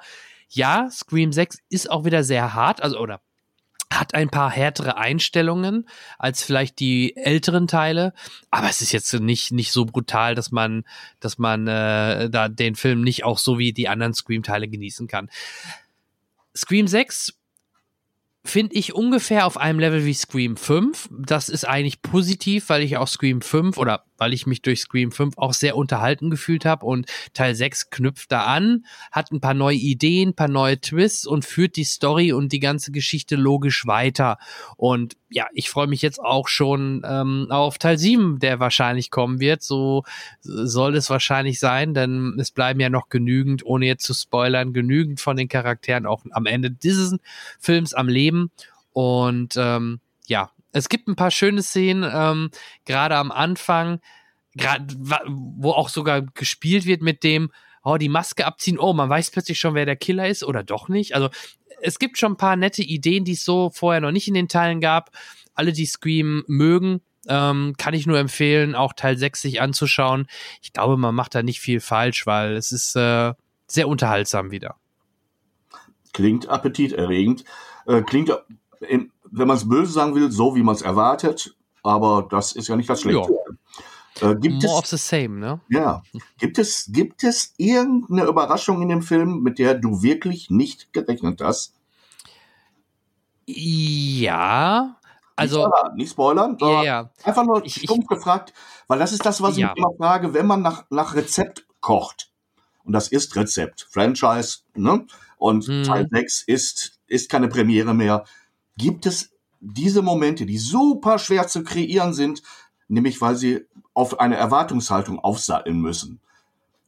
[0.49, 3.21] Ja, Scream 6 ist auch wieder sehr hart, also oder
[3.91, 8.13] hat ein paar härtere Einstellungen als vielleicht die älteren Teile,
[8.51, 10.84] aber es ist jetzt nicht nicht so brutal, dass man
[11.19, 15.08] dass man äh, da den Film nicht auch so wie die anderen Scream Teile genießen
[15.08, 15.30] kann.
[16.56, 17.34] Scream 6
[18.45, 21.10] finde ich ungefähr auf einem Level wie Scream 5.
[21.12, 25.12] Das ist eigentlich positiv, weil ich auch Scream 5 oder weil ich mich durch Scream
[25.12, 29.54] 5 auch sehr unterhalten gefühlt habe und Teil 6 knüpft da an, hat ein paar
[29.54, 34.38] neue Ideen, paar neue Twists und führt die Story und die ganze Geschichte logisch weiter.
[34.78, 39.39] Und ja, ich freue mich jetzt auch schon ähm, auf Teil 7, der wahrscheinlich kommen
[39.39, 39.63] wird.
[39.63, 40.04] So
[40.41, 45.19] soll es wahrscheinlich sein, denn es bleiben ja noch genügend, ohne jetzt zu spoilern, genügend
[45.19, 47.17] von den Charakteren auch am Ende dieses
[47.60, 48.51] Films am Leben.
[48.93, 52.49] Und ähm, ja, es gibt ein paar schöne Szenen, ähm,
[52.85, 54.01] gerade am Anfang,
[54.55, 54.93] gerade
[55.27, 57.51] wo auch sogar gespielt wird mit dem,
[57.83, 60.89] oh, die Maske abziehen, oh, man weiß plötzlich schon, wer der Killer ist oder doch
[60.89, 61.15] nicht.
[61.15, 61.29] Also
[61.81, 64.49] es gibt schon ein paar nette Ideen, die es so vorher noch nicht in den
[64.49, 65.11] Teilen gab.
[65.53, 70.27] Alle, die Scream mögen, ähm, kann ich nur empfehlen, auch Teil 6 sich anzuschauen.
[70.61, 73.33] Ich glaube, man macht da nicht viel falsch, weil es ist äh,
[73.67, 74.75] sehr unterhaltsam wieder.
[76.11, 77.45] Klingt appetiterregend.
[77.88, 78.31] Äh, klingt
[78.81, 82.67] im, wenn man es böse sagen will, so wie man es erwartet, aber das ist
[82.67, 83.33] ja nicht das Schlechte.
[84.21, 85.59] Äh, gibt More es, of the same, ne?
[85.69, 86.01] Ja.
[86.37, 91.41] Gibt es, gibt es irgendeine Überraschung in dem Film, mit der du wirklich nicht gerechnet
[91.41, 91.73] hast?
[93.45, 94.97] Ja.
[95.35, 97.09] Also, nicht spoilern, ja, ja.
[97.23, 98.53] einfach nur ich, stumpf ich, gefragt,
[98.87, 99.73] weil das ist das, was ja.
[99.73, 102.31] ich immer frage, wenn man nach, nach Rezept kocht.
[102.85, 103.85] Und das ist Rezept.
[103.91, 105.05] Franchise, ne?
[105.37, 105.83] Und hm.
[105.83, 108.23] Teil 6 ist, ist keine Premiere mehr
[108.77, 112.41] gibt es diese Momente, die super schwer zu kreieren sind,
[112.88, 116.19] nämlich weil sie auf eine Erwartungshaltung aufsatteln müssen.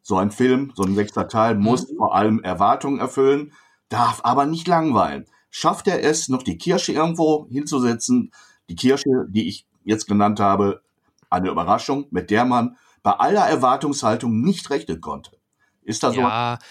[0.01, 1.97] So ein Film, so ein sechster Teil muss mhm.
[1.97, 3.53] vor allem Erwartungen erfüllen,
[3.89, 5.25] darf aber nicht langweilen.
[5.49, 8.31] Schafft er es, noch die Kirsche irgendwo hinzusetzen?
[8.69, 10.81] Die Kirsche, die ich jetzt genannt habe,
[11.29, 15.31] eine Überraschung, mit der man bei aller Erwartungshaltung nicht rechnen konnte.
[15.83, 16.65] Ist das ja, so?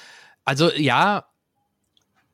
[0.45, 1.25] Also ja,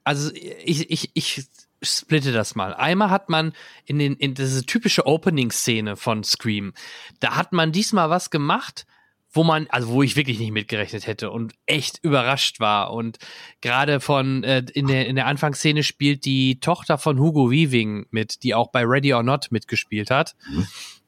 [0.05, 1.47] also ich, ich, ich
[1.83, 2.75] splitte das mal.
[2.75, 3.53] Einmal hat man
[3.85, 6.73] in den, in diese typische Opening-Szene von Scream,
[7.21, 8.87] da hat man diesmal was gemacht,
[9.33, 12.92] wo man, also wo ich wirklich nicht mitgerechnet hätte und echt überrascht war.
[12.92, 13.18] Und
[13.61, 18.42] gerade von äh, in der in der Anfangsszene spielt die Tochter von Hugo Weaving mit,
[18.42, 20.35] die auch bei Ready or Not mitgespielt hat.
[20.51, 20.66] Mhm.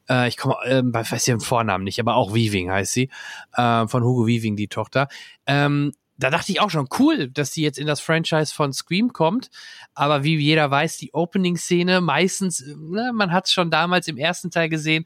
[0.09, 3.09] Äh, ich komme, äh, weiß ihren Vornamen nicht, aber auch Weaving heißt sie.
[3.53, 5.07] Äh, von Hugo Weaving, die Tochter.
[5.45, 9.11] Ähm, da dachte ich auch schon, cool, dass sie jetzt in das Franchise von Scream
[9.11, 9.49] kommt.
[9.93, 14.51] Aber wie jeder weiß, die Opening-Szene meistens, ne, man hat es schon damals im ersten
[14.51, 15.05] Teil gesehen,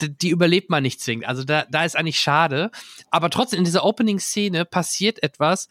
[0.00, 1.26] die überlebt man nicht zwingend.
[1.26, 2.70] Also da, da ist eigentlich schade.
[3.10, 5.68] Aber trotzdem, in dieser Opening-Szene passiert etwas,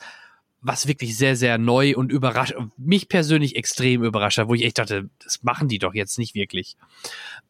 [0.62, 4.78] was wirklich sehr, sehr neu und überrascht, mich persönlich extrem überrascht hat, wo ich echt
[4.78, 6.76] dachte, das machen die doch jetzt nicht wirklich.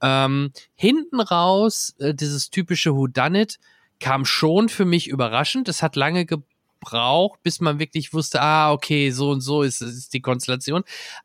[0.01, 3.59] Ähm, hinten raus, äh, dieses typische Who Done It,
[3.99, 5.67] kam schon für mich überraschend.
[5.67, 6.37] Es hat lange ge
[6.79, 10.83] braucht, bis man wirklich wusste, ah, okay, so und so ist, ist die Konstellation.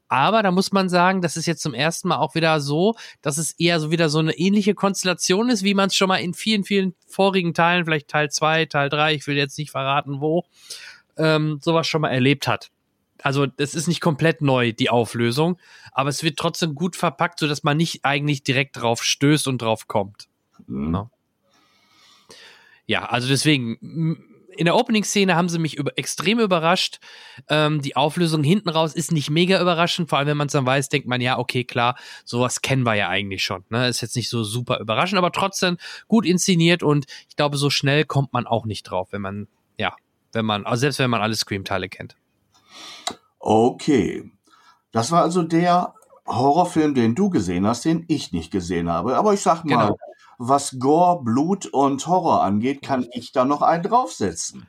[0.08, 3.38] Aber da muss man sagen, das ist jetzt zum ersten Mal auch wieder so, dass
[3.38, 6.34] es eher so wieder so eine ähnliche Konstellation ist, wie man es schon mal in
[6.34, 10.44] vielen, vielen vorigen Teilen, vielleicht Teil 2, Teil 3, ich will jetzt nicht verraten, wo,
[11.16, 12.70] ähm, sowas schon mal erlebt hat.
[13.22, 15.58] Also das ist nicht komplett neu, die Auflösung,
[15.92, 19.86] aber es wird trotzdem gut verpackt, sodass man nicht eigentlich direkt drauf stößt und drauf
[19.86, 20.28] kommt.
[20.66, 21.08] Mhm.
[22.86, 24.18] Ja, also deswegen
[24.56, 27.00] in der Opening-Szene haben sie mich über, extrem überrascht.
[27.48, 30.66] Ähm, die Auflösung hinten raus ist nicht mega überraschend, vor allem wenn man es dann
[30.66, 33.64] weiß, denkt man, ja, okay, klar, sowas kennen wir ja eigentlich schon.
[33.70, 33.88] Ne?
[33.88, 35.76] Ist jetzt nicht so super überraschend, aber trotzdem
[36.08, 39.94] gut inszeniert und ich glaube, so schnell kommt man auch nicht drauf, wenn man, ja,
[40.32, 42.16] wenn man, also selbst wenn man alle Scream-Teile kennt.
[43.38, 44.30] Okay.
[44.92, 45.94] Das war also der
[46.26, 49.16] Horrorfilm, den du gesehen hast, den ich nicht gesehen habe.
[49.16, 49.98] Aber ich sag mal, genau
[50.38, 54.66] was Gore, Blut und Horror angeht, kann ich da noch einen draufsetzen.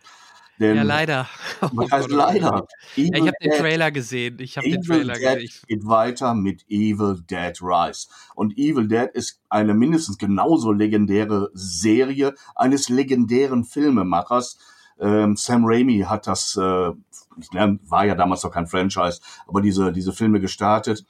[0.60, 1.28] Denn, ja, leider.
[1.73, 2.65] Was heißt leider?
[2.95, 4.38] Ja, ich habe den Trailer gesehen.
[4.39, 5.65] Ich habe den Trailer Dead gesehen.
[5.67, 8.08] geht weiter mit Evil Dead Rise.
[8.36, 14.58] Und Evil Dead ist eine mindestens genauso legendäre Serie eines legendären Filmemachers.
[14.97, 20.13] Ähm, Sam Raimi hat das, äh, war ja damals noch kein Franchise, aber diese, diese
[20.13, 21.06] Filme gestartet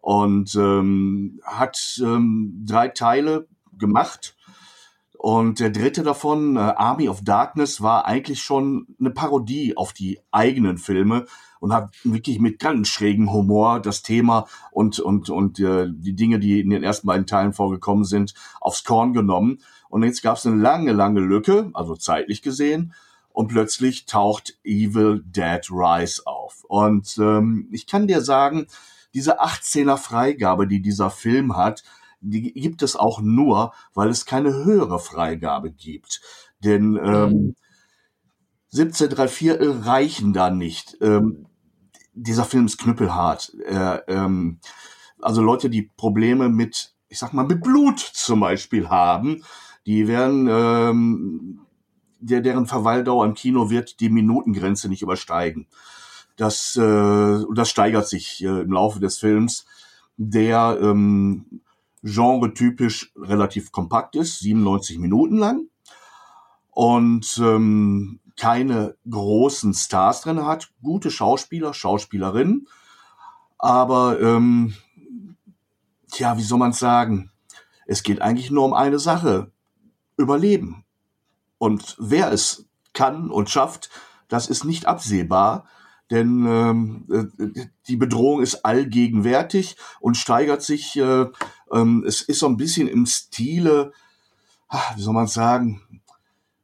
[0.00, 3.46] und ähm, hat ähm, drei Teile
[3.78, 4.36] gemacht.
[5.18, 10.20] Und der dritte davon, äh, Army of Darkness, war eigentlich schon eine Parodie auf die
[10.30, 11.26] eigenen Filme
[11.58, 16.38] und hat wirklich mit ganz schrägem Humor das Thema und, und, und äh, die Dinge,
[16.38, 19.58] die in den ersten beiden Teilen vorgekommen sind, aufs Korn genommen.
[19.88, 22.94] Und jetzt gab es eine lange, lange Lücke, also zeitlich gesehen,
[23.32, 26.64] und plötzlich taucht Evil Dead Rise auf.
[26.68, 28.66] Und ähm, ich kann dir sagen,
[29.14, 31.82] diese 18er Freigabe, die dieser Film hat,
[32.20, 36.20] die gibt es auch nur, weil es keine höhere Freigabe gibt.
[36.60, 37.54] Denn ähm,
[38.70, 40.96] 17 3 Viertel reichen da nicht.
[41.00, 41.46] Ähm,
[42.12, 43.54] dieser Film ist knüppelhart.
[43.64, 44.60] Äh, ähm,
[45.20, 49.44] also Leute, die Probleme mit, ich sag mal, mit Blut zum Beispiel haben,
[49.86, 51.60] die werden, ähm,
[52.20, 55.66] der, deren Verweildauer im Kino wird die Minutengrenze nicht übersteigen.
[56.36, 59.66] Das, äh, das steigert sich äh, im Laufe des Films,
[60.16, 61.62] der ähm,
[62.02, 65.66] genre-typisch relativ kompakt ist, 97 Minuten lang
[66.70, 72.68] und ähm, keine großen Stars drin hat, gute Schauspieler, Schauspielerinnen,
[73.58, 74.74] aber ähm,
[76.10, 77.32] tja, wie soll man sagen?
[77.86, 79.50] Es geht eigentlich nur um eine Sache:
[80.16, 80.84] Überleben.
[81.56, 83.90] Und wer es kann und schafft,
[84.28, 85.64] das ist nicht absehbar
[86.10, 90.96] denn ähm, äh, die Bedrohung ist allgegenwärtig und steigert sich.
[90.96, 91.26] Äh,
[91.72, 93.92] ähm, es ist so ein bisschen im Stile,
[94.96, 95.82] wie soll man sagen,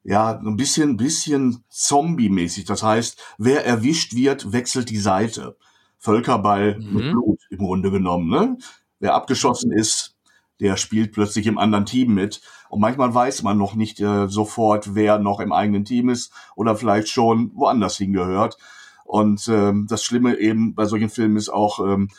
[0.03, 2.67] ja, ein bisschen, bisschen Zombie-mäßig.
[2.67, 5.57] Das heißt, wer erwischt wird, wechselt die Seite.
[5.99, 6.95] Völkerball mhm.
[6.95, 8.29] mit Blut im Grunde genommen.
[8.29, 8.59] Ne?
[9.01, 10.15] Wer abgeschossen ist,
[10.61, 12.43] der spielt plötzlich im anderen Team mit.
[12.69, 16.77] Und manchmal weiß man noch nicht äh, sofort, wer noch im eigenen Team ist oder
[16.77, 18.59] vielleicht schon woanders hingehört.
[19.05, 22.11] Und ähm, das Schlimme eben bei solchen Filmen ist auch, ähm,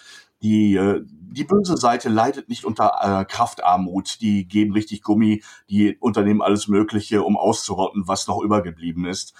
[0.42, 4.22] die, äh, die böse Seite leidet nicht unter äh, Kraftarmut.
[4.22, 9.34] Die geben richtig Gummi, die unternehmen alles Mögliche, um auszurotten, was noch übergeblieben ist.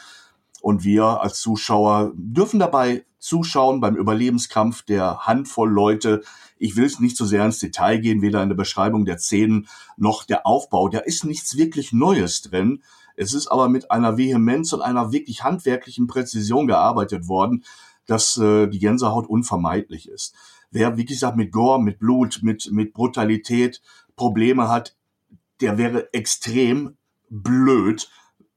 [0.62, 6.22] Und wir als Zuschauer dürfen dabei zuschauen beim Überlebenskampf der Handvoll Leute.
[6.58, 9.68] Ich will es nicht so sehr ins Detail gehen, weder in der Beschreibung der Szenen
[9.98, 10.90] noch der Aufbau.
[10.90, 12.84] Da ist nichts wirklich Neues drin.
[13.16, 17.64] Es ist aber mit einer Vehemenz und einer wirklich handwerklichen Präzision gearbeitet worden,
[18.08, 20.36] dass äh, die Gänsehaut unvermeidlich ist.
[20.72, 23.82] Wer, wie gesagt, mit Gore, mit Blut, mit, mit Brutalität
[24.16, 24.96] Probleme hat,
[25.62, 26.98] der wäre extrem
[27.30, 28.10] blöd,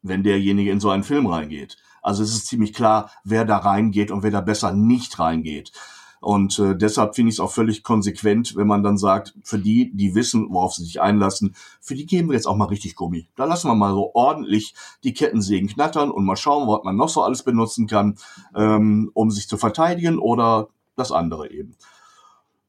[0.02, 1.76] wenn derjenige in so einen Film reingeht.
[2.02, 5.72] Also es ist ziemlich klar, wer da reingeht und wer da besser nicht reingeht.
[6.20, 9.92] Und äh, deshalb finde ich es auch völlig konsequent, wenn man dann sagt, für die,
[9.94, 13.28] die wissen, worauf sie sich einlassen, für die geben wir jetzt auch mal richtig Gummi.
[13.36, 17.08] Da lassen wir mal so ordentlich die Kettensägen knattern und mal schauen, was man noch
[17.08, 18.16] so alles benutzen kann,
[18.54, 21.76] ähm, um sich zu verteidigen oder das andere eben.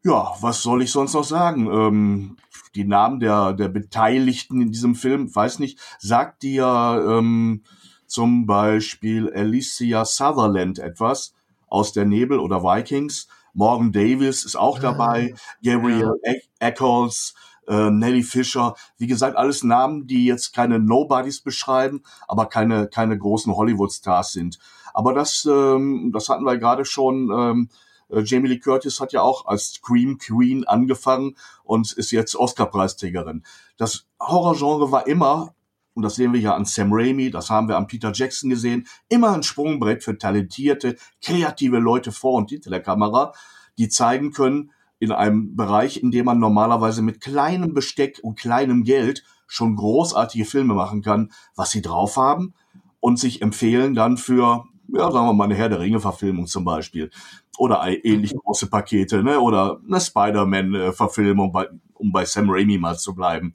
[0.03, 1.67] Ja, was soll ich sonst noch sagen?
[1.67, 2.37] Ähm,
[2.75, 7.63] die Namen der, der Beteiligten in diesem Film, weiß nicht, sagt dir ähm,
[8.05, 11.33] zum Beispiel Alicia Sutherland etwas
[11.67, 13.27] aus der Nebel oder Vikings.
[13.53, 15.33] Morgan Davis ist auch dabei,
[15.63, 16.33] Gabriel ja.
[16.59, 17.33] Eccles,
[17.67, 18.75] äh, Nelly Fischer.
[18.97, 24.59] Wie gesagt, alles Namen, die jetzt keine Nobodies beschreiben, aber keine, keine großen Hollywood-Stars sind.
[24.93, 27.29] Aber das, ähm, das hatten wir gerade schon.
[27.31, 27.69] Ähm,
[28.09, 33.43] äh, Jamie Lee Curtis hat ja auch als Scream Queen angefangen und ist jetzt Oscar-Preisträgerin.
[33.77, 35.53] Das Horrorgenre war immer
[35.99, 38.87] und das sehen wir ja an Sam Raimi, das haben wir an Peter Jackson gesehen,
[39.09, 43.33] immer ein Sprungbrett für talentierte, kreative Leute vor und hinter der Kamera,
[43.77, 48.85] die zeigen können, in einem Bereich, in dem man normalerweise mit kleinem Besteck und kleinem
[48.85, 52.53] Geld schon großartige Filme machen kann, was sie drauf haben
[53.01, 57.09] und sich empfehlen dann für, ja, sagen wir mal, eine Herr der Ringe-Verfilmung zum Beispiel.
[57.57, 59.41] Oder ähnlich große Pakete, ne?
[59.41, 61.53] Oder eine Spider-Man-Verfilmung,
[61.93, 63.51] um bei Sam Raimi mal zu bleiben.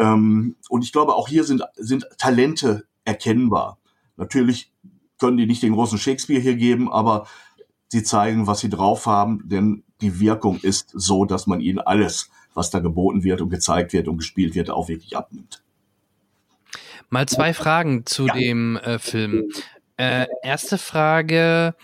[0.00, 3.78] Ähm, und ich glaube, auch hier sind, sind Talente erkennbar.
[4.16, 4.72] Natürlich
[5.18, 7.26] können die nicht den großen Shakespeare hier geben, aber
[7.88, 12.30] sie zeigen, was sie drauf haben, denn die Wirkung ist so, dass man ihnen alles,
[12.54, 15.62] was da geboten wird und gezeigt wird und gespielt wird, auch wirklich abnimmt.
[17.10, 18.34] Mal zwei Fragen zu ja.
[18.34, 19.50] dem äh, Film.
[19.98, 21.74] Äh, erste Frage,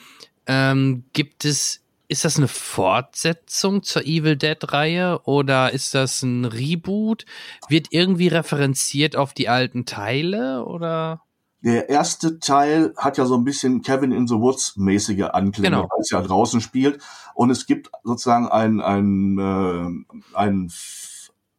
[0.46, 7.24] ähm, gibt es ist das eine Fortsetzung zur Evil Dead-Reihe oder ist das ein Reboot?
[7.68, 11.22] Wird irgendwie referenziert auf die alten Teile oder?
[11.62, 15.88] Der erste Teil hat ja so ein bisschen Kevin in the Woods mäßige Anklänge, genau.
[15.90, 17.02] weil es ja draußen spielt.
[17.34, 20.72] Und es gibt sozusagen ein, ein, äh, ein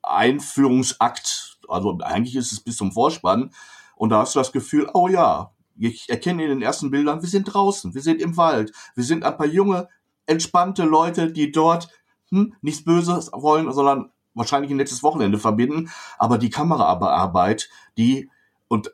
[0.02, 1.60] Einführungsakt.
[1.68, 3.52] Also eigentlich ist es bis zum Vorspann.
[3.96, 7.30] Und da hast du das Gefühl, oh ja, ich erkenne in den ersten Bildern, wir
[7.30, 9.90] sind draußen, wir sind im Wald, wir sind ein paar junge
[10.28, 11.90] entspannte Leute, die dort
[12.30, 15.90] hm, nichts Böses wollen, sondern wahrscheinlich ein nettes Wochenende verbinden.
[16.18, 18.30] Aber die Kameraarbeit, die,
[18.68, 18.92] und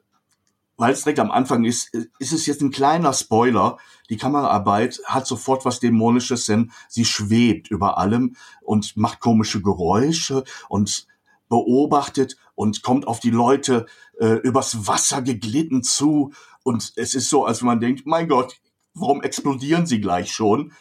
[0.78, 3.78] weil es direkt am Anfang ist, ist es jetzt ein kleiner Spoiler.
[4.10, 10.44] Die Kameraarbeit hat sofort was Dämonisches, denn sie schwebt über allem und macht komische Geräusche
[10.70, 11.08] und
[11.50, 13.86] beobachtet und kommt auf die Leute
[14.20, 16.34] äh, übers Wasser geglitten zu.
[16.64, 18.56] Und es ist so, als wenn man denkt, mein Gott,
[18.96, 20.74] warum explodieren sie gleich schon?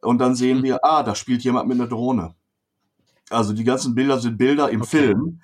[0.00, 0.62] Und dann sehen mhm.
[0.64, 2.34] wir, ah, da spielt jemand mit einer Drohne.
[3.28, 4.98] Also die ganzen Bilder sind Bilder im okay.
[4.98, 5.40] Film.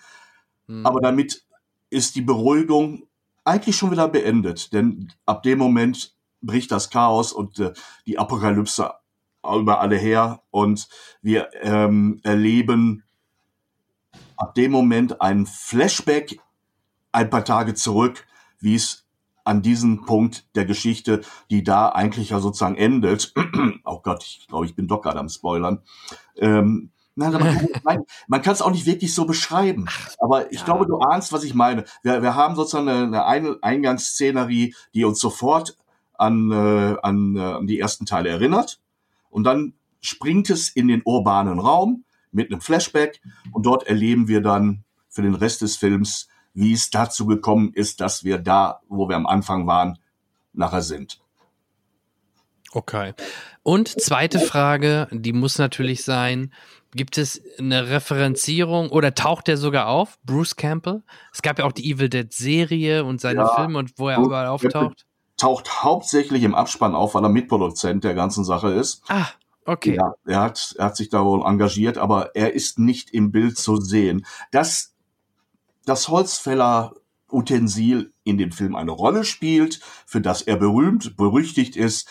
[0.67, 0.87] Mhm.
[0.87, 1.45] Aber damit
[1.91, 3.07] ist die Beruhigung
[3.45, 4.73] eigentlich schon wieder beendet.
[4.73, 7.73] Denn ab dem Moment bricht das Chaos und äh,
[8.07, 8.93] die Apokalypse
[9.43, 10.43] über alle her.
[10.51, 10.89] Und
[11.23, 13.05] wir ähm, erleben
[14.37, 16.41] ab dem Moment ein Flashback
[17.13, 18.27] ein paar Tage zurück,
[18.59, 19.06] wie es
[19.47, 23.33] an diesem Punkt der Geschichte, die da eigentlich ja sozusagen endet.
[23.85, 25.83] oh Gott, ich glaube, ich bin doch gerade am Spoilern.
[26.37, 29.87] Ähm, Nein, man, nein, man kann es auch nicht wirklich so beschreiben.
[30.19, 30.65] Aber ich ja.
[30.67, 31.87] glaube, du ahnst, was ich meine.
[32.03, 35.79] Wir, wir haben sozusagen eine, eine Eingangsszenerie, die uns sofort
[36.13, 38.81] an, äh, an, äh, an die ersten Teile erinnert.
[39.31, 43.23] Und dann springt es in den urbanen Raum mit einem Flashback.
[43.51, 48.01] Und dort erleben wir dann für den Rest des Films wie es dazu gekommen ist,
[48.01, 49.99] dass wir da, wo wir am Anfang waren,
[50.55, 51.21] nachher sind.
[52.73, 53.13] Okay.
[53.63, 56.53] Und zweite Frage, die muss natürlich sein,
[56.95, 61.03] gibt es eine Referenzierung oder taucht er sogar auf, Bruce Campbell?
[61.31, 64.17] Es gab ja auch die Evil Dead Serie und seine ja, Filme und wo er
[64.17, 65.05] Bruce überall auftaucht.
[65.37, 69.03] Taucht hauptsächlich im Abspann auf, weil er Mitproduzent der ganzen Sache ist.
[69.09, 69.27] Ah,
[69.67, 69.97] okay.
[69.97, 73.59] Ja, er hat, er hat sich da wohl engagiert, aber er ist nicht im Bild
[73.59, 74.25] zu sehen.
[74.53, 74.96] Das
[75.87, 76.95] das Holzfäller
[77.31, 82.09] Utensil in dem Film eine Rolle spielt, für das er berühmt, berüchtigt ist.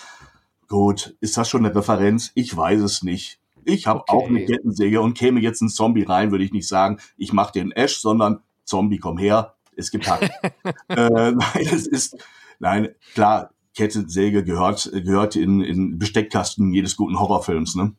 [0.67, 2.31] Gut, ist das schon eine Referenz?
[2.33, 3.39] Ich weiß es nicht.
[3.63, 4.11] Ich habe okay.
[4.11, 7.53] auch eine Kettensäge und käme jetzt ein Zombie rein, würde ich nicht sagen, ich mache
[7.53, 10.23] den Ash, sondern Zombie, komm her, es gibt Hack.
[10.89, 12.17] äh, nein, es ist,
[12.59, 17.93] nein, klar, Kettensäge gehört, gehört in, in Besteckkasten jedes guten Horrorfilms, ne?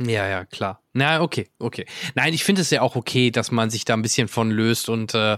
[0.00, 0.82] Ja, ja, klar.
[0.94, 1.86] Na, okay, okay.
[2.14, 4.88] Nein, ich finde es ja auch okay, dass man sich da ein bisschen von löst
[4.88, 5.36] und äh,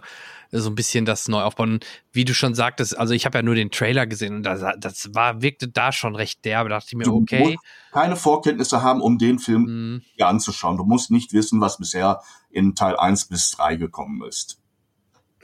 [0.53, 1.81] so ein bisschen das neu aufbauen.
[2.12, 5.14] Wie du schon sagtest, also ich habe ja nur den Trailer gesehen und das, das
[5.14, 6.68] war, wirkte da schon recht derbe.
[6.68, 7.40] Da dachte ich mir, du okay.
[7.40, 7.59] Musst
[7.90, 10.03] keine Vorkenntnisse haben, um den Film mhm.
[10.14, 10.77] hier anzuschauen.
[10.77, 12.20] Du musst nicht wissen, was bisher
[12.51, 14.62] in Teil 1 bis 3 gekommen ist.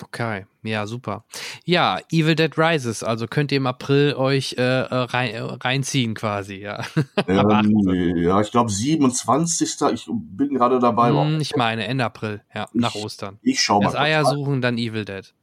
[0.03, 1.25] Okay, ja, super.
[1.65, 6.15] Ja, Evil Dead Rises, also könnt ihr im April euch äh, äh rein, äh, reinziehen
[6.15, 6.85] quasi, ja.
[7.27, 9.77] Ähm, ja, ich glaube 27.
[9.93, 11.11] Ich bin gerade dabei.
[11.11, 13.39] Hm, ich meine Ende April, ja, ich, nach Ostern.
[13.43, 13.87] Ich schau mal.
[13.87, 15.35] Das Eier suchen, dann Evil Dead.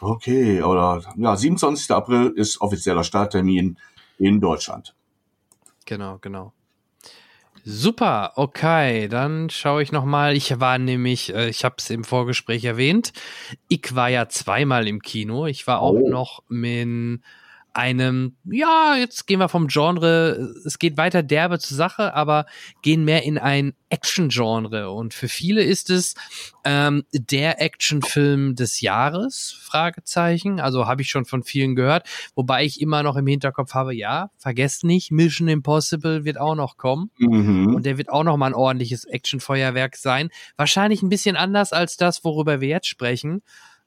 [0.00, 1.90] Okay, oder ja, 27.
[1.90, 3.78] April ist offizieller Starttermin
[4.18, 4.94] in Deutschland.
[5.86, 6.52] Genau, genau.
[7.68, 10.36] Super, okay, dann schaue ich noch mal.
[10.36, 13.12] Ich war nämlich, äh, ich habe es im Vorgespräch erwähnt,
[13.66, 15.46] ich war ja zweimal im Kino.
[15.46, 16.08] Ich war auch oh.
[16.08, 17.20] noch mit
[17.76, 22.46] einem, ja, jetzt gehen wir vom Genre, es geht weiter derbe zur Sache, aber
[22.80, 24.90] gehen mehr in ein Action-Genre.
[24.90, 26.14] Und für viele ist es
[26.64, 30.58] ähm, der Actionfilm des Jahres, Fragezeichen.
[30.58, 34.30] Also habe ich schon von vielen gehört, wobei ich immer noch im Hinterkopf habe, ja,
[34.38, 37.10] vergesst nicht, Mission Impossible wird auch noch kommen.
[37.18, 37.74] Mhm.
[37.74, 40.30] Und der wird auch noch mal ein ordentliches Actionfeuerwerk sein.
[40.56, 43.42] Wahrscheinlich ein bisschen anders als das, worüber wir jetzt sprechen.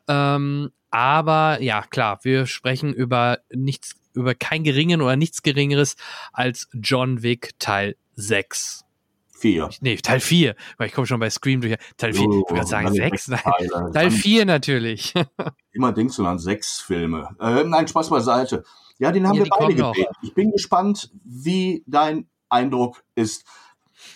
[0.07, 5.95] Ähm, aber ja, klar, wir sprechen über nichts, über kein geringen oder nichts geringeres
[6.33, 8.85] als John Wick Teil 6.
[9.39, 9.69] Vier.
[9.79, 10.53] Nee, Teil 4.
[10.83, 11.77] Ich komme schon bei Scream durch.
[11.95, 12.27] Teil 4.
[12.27, 13.29] Oh, ich würde sagen 6.
[13.29, 13.93] Nein.
[13.93, 15.13] Teil 4 natürlich.
[15.71, 17.29] Immer denkst du an sechs Filme.
[17.39, 18.65] Äh, nein, Spaß beiseite.
[18.97, 20.07] Ja, den haben ja, wir beide gesehen.
[20.21, 23.45] Ich bin gespannt, wie dein Eindruck ist.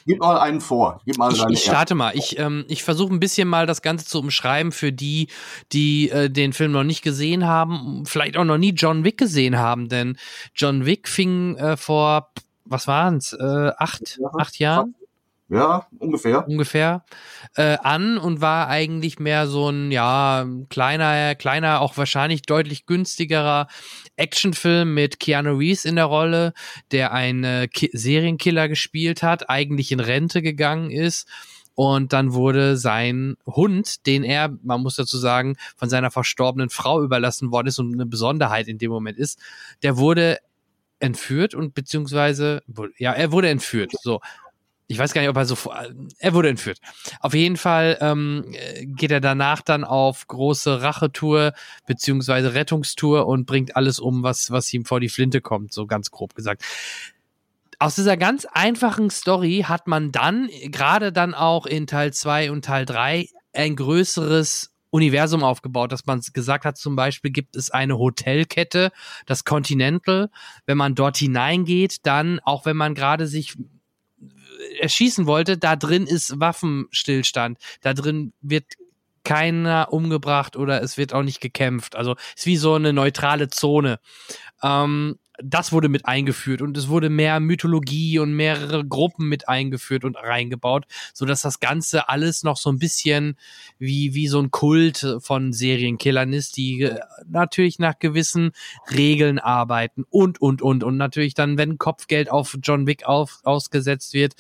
[0.06, 1.02] Gib mal einen vor.
[1.06, 2.16] Gib mal ich, ich starte mal.
[2.16, 5.28] Ich, ähm, ich versuche ein bisschen mal das Ganze zu umschreiben für die,
[5.72, 9.58] die äh, den Film noch nicht gesehen haben, vielleicht auch noch nie John Wick gesehen
[9.58, 10.18] haben, denn
[10.56, 12.32] John Wick fing äh, vor,
[12.66, 14.96] was waren's, äh, acht, acht Jahren?
[15.50, 16.48] Ja, ungefähr.
[16.48, 17.04] Ungefähr.
[17.56, 23.68] Äh, an und war eigentlich mehr so ein, ja, kleiner, kleiner, auch wahrscheinlich deutlich günstigerer
[24.16, 26.54] Actionfilm mit Keanu Reeves in der Rolle,
[26.92, 31.28] der einen Ki Serienkiller gespielt hat, eigentlich in Rente gegangen ist.
[31.76, 37.04] Und dann wurde sein Hund, den er, man muss dazu sagen, von seiner verstorbenen Frau
[37.04, 39.40] überlassen worden ist und eine Besonderheit in dem Moment ist,
[39.82, 40.38] der wurde
[41.00, 42.62] entführt und beziehungsweise,
[42.98, 43.92] ja, er wurde entführt.
[44.02, 44.22] So
[44.94, 45.58] ich weiß gar nicht, ob er so,
[46.20, 46.80] er wurde entführt.
[47.20, 48.54] Auf jeden Fall ähm,
[48.84, 51.54] geht er danach dann auf große Rachetour
[51.88, 56.12] beziehungsweise Rettungstour und bringt alles um, was, was ihm vor die Flinte kommt, so ganz
[56.12, 56.64] grob gesagt.
[57.80, 62.64] Aus dieser ganz einfachen Story hat man dann, gerade dann auch in Teil 2 und
[62.64, 67.98] Teil 3, ein größeres Universum aufgebaut, dass man gesagt hat, zum Beispiel gibt es eine
[67.98, 68.92] Hotelkette,
[69.26, 70.30] das Continental.
[70.68, 73.58] Wenn man dort hineingeht, dann, auch wenn man gerade sich
[74.80, 77.58] erschießen wollte, da drin ist Waffenstillstand.
[77.82, 78.66] Da drin wird
[79.24, 81.96] keiner umgebracht oder es wird auch nicht gekämpft.
[81.96, 84.00] Also ist wie so eine neutrale Zone.
[84.62, 90.04] Ähm, das wurde mit eingeführt und es wurde mehr Mythologie und mehrere Gruppen mit eingeführt
[90.04, 93.38] und reingebaut, so dass das Ganze alles noch so ein bisschen
[93.80, 98.52] wie, wie so ein Kult von Serienkillern ist, die äh, natürlich nach gewissen
[98.92, 100.84] Regeln arbeiten und, und, und.
[100.84, 104.34] Und natürlich dann, wenn Kopfgeld auf John Wick auf, ausgesetzt wird,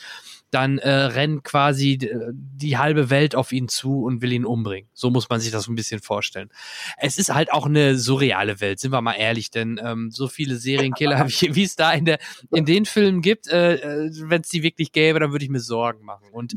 [0.54, 4.90] dann äh, rennt quasi die halbe Welt auf ihn zu und will ihn umbringen.
[4.94, 6.50] So muss man sich das ein bisschen vorstellen.
[6.98, 10.58] Es ist halt auch eine surreale Welt, sind wir mal ehrlich, denn ähm, so viele
[10.58, 12.20] Serienkiller, wie, wie es da in, der,
[12.52, 15.60] in den Filmen gibt, äh, äh wenn es die wirklich gäbe, dann würde ich mir
[15.60, 16.28] Sorgen machen.
[16.32, 16.56] Und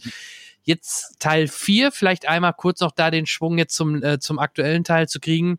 [0.63, 4.85] jetzt Teil 4, vielleicht einmal kurz noch da den Schwung jetzt zum, äh, zum aktuellen
[4.85, 5.59] Teil zu kriegen.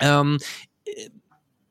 [0.00, 0.38] Ähm,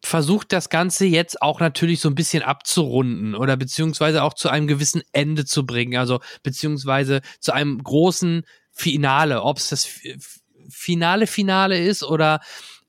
[0.07, 4.67] versucht das Ganze jetzt auch natürlich so ein bisschen abzurunden oder beziehungsweise auch zu einem
[4.67, 9.89] gewissen Ende zu bringen, also beziehungsweise zu einem großen Finale, ob es das
[10.69, 12.39] finale Finale ist oder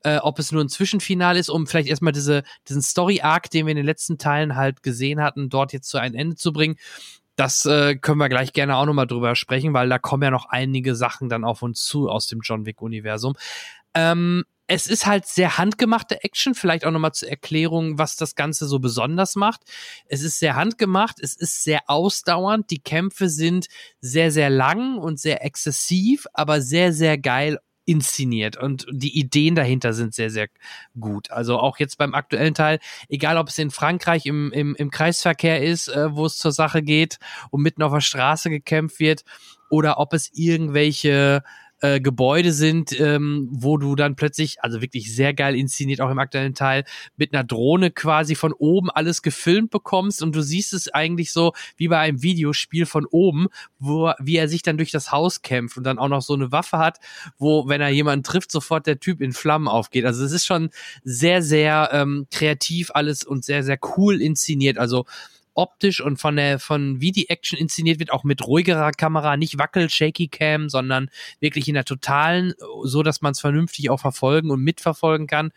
[0.04, 3.72] äh, ob es nur ein Zwischenfinale ist, um vielleicht erstmal diese, diesen Story-Arc, den wir
[3.72, 6.76] in den letzten Teilen halt gesehen hatten, dort jetzt zu einem Ende zu bringen.
[7.34, 10.46] Das äh, können wir gleich gerne auch nochmal drüber sprechen, weil da kommen ja noch
[10.46, 13.34] einige Sachen dann auf uns zu aus dem John Wick-Universum.
[13.94, 18.66] Ähm, es ist halt sehr handgemachte Action, vielleicht auch nochmal zur Erklärung, was das Ganze
[18.66, 19.62] so besonders macht.
[20.06, 23.68] Es ist sehr handgemacht, es ist sehr ausdauernd, die Kämpfe sind
[24.00, 29.94] sehr, sehr lang und sehr exzessiv, aber sehr, sehr geil inszeniert und die Ideen dahinter
[29.94, 30.48] sind sehr, sehr
[31.00, 31.30] gut.
[31.30, 35.62] Also auch jetzt beim aktuellen Teil, egal ob es in Frankreich im, im, im Kreisverkehr
[35.62, 37.18] ist, äh, wo es zur Sache geht
[37.50, 39.24] und mitten auf der Straße gekämpft wird,
[39.70, 41.42] oder ob es irgendwelche
[41.80, 46.18] äh, Gebäude sind, ähm, wo du dann plötzlich, also wirklich sehr geil inszeniert, auch im
[46.18, 46.84] aktuellen Teil,
[47.16, 51.52] mit einer Drohne quasi von oben alles gefilmt bekommst und du siehst es eigentlich so
[51.76, 53.48] wie bei einem Videospiel von oben,
[53.78, 56.52] wo wie er sich dann durch das Haus kämpft und dann auch noch so eine
[56.52, 56.98] Waffe hat,
[57.38, 60.04] wo, wenn er jemanden trifft, sofort der Typ in Flammen aufgeht.
[60.04, 60.70] Also es ist schon
[61.04, 64.78] sehr, sehr ähm, kreativ alles und sehr, sehr cool inszeniert.
[64.78, 65.06] Also
[65.58, 69.58] optisch und von der, von wie die Action inszeniert wird, auch mit ruhigerer Kamera, nicht
[69.58, 72.54] wackel, shaky Cam, sondern wirklich in der totalen,
[72.84, 75.52] so dass man es vernünftig auch verfolgen und mitverfolgen kann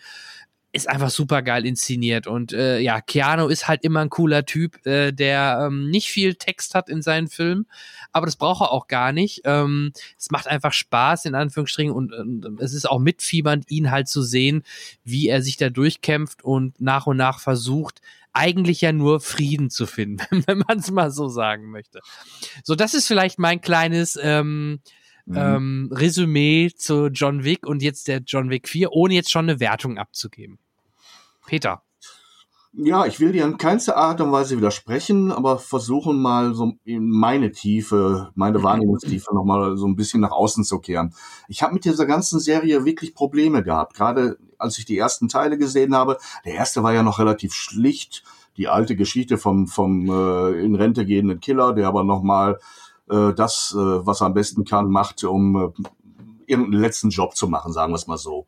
[0.73, 4.85] ist einfach super geil inszeniert und äh, ja, Keanu ist halt immer ein cooler Typ,
[4.85, 7.67] äh, der ähm, nicht viel Text hat in seinen Filmen,
[8.13, 9.41] aber das braucht er auch gar nicht.
[9.43, 14.07] Ähm, es macht einfach Spaß in Anführungsstrichen und, und es ist auch mitfiebernd, ihn halt
[14.07, 14.63] zu sehen,
[15.03, 18.01] wie er sich da durchkämpft und nach und nach versucht,
[18.33, 21.99] eigentlich ja nur Frieden zu finden, wenn man es mal so sagen möchte.
[22.63, 24.79] So, das ist vielleicht mein kleines ähm,
[25.25, 25.35] Mhm.
[25.37, 29.59] Ähm, Resümee zu John Wick und jetzt der John Wick 4, ohne jetzt schon eine
[29.59, 30.59] Wertung abzugeben.
[31.45, 31.83] Peter.
[32.73, 37.09] Ja, ich will dir in keinster Art und Weise widersprechen, aber versuchen mal so in
[37.09, 38.63] meine Tiefe, meine mhm.
[38.63, 41.13] Wahrnehmungstiefe nochmal so ein bisschen nach außen zu kehren.
[41.49, 45.57] Ich habe mit dieser ganzen Serie wirklich Probleme gehabt, gerade als ich die ersten Teile
[45.57, 46.17] gesehen habe.
[46.45, 48.23] Der erste war ja noch relativ schlicht,
[48.55, 52.57] die alte Geschichte vom, vom äh, in Rente gehenden Killer, der aber nochmal
[53.11, 55.69] äh, das, äh, was er am besten kann, macht, um äh,
[56.47, 58.47] irgendeinen letzten Job zu machen, sagen wir es mal so.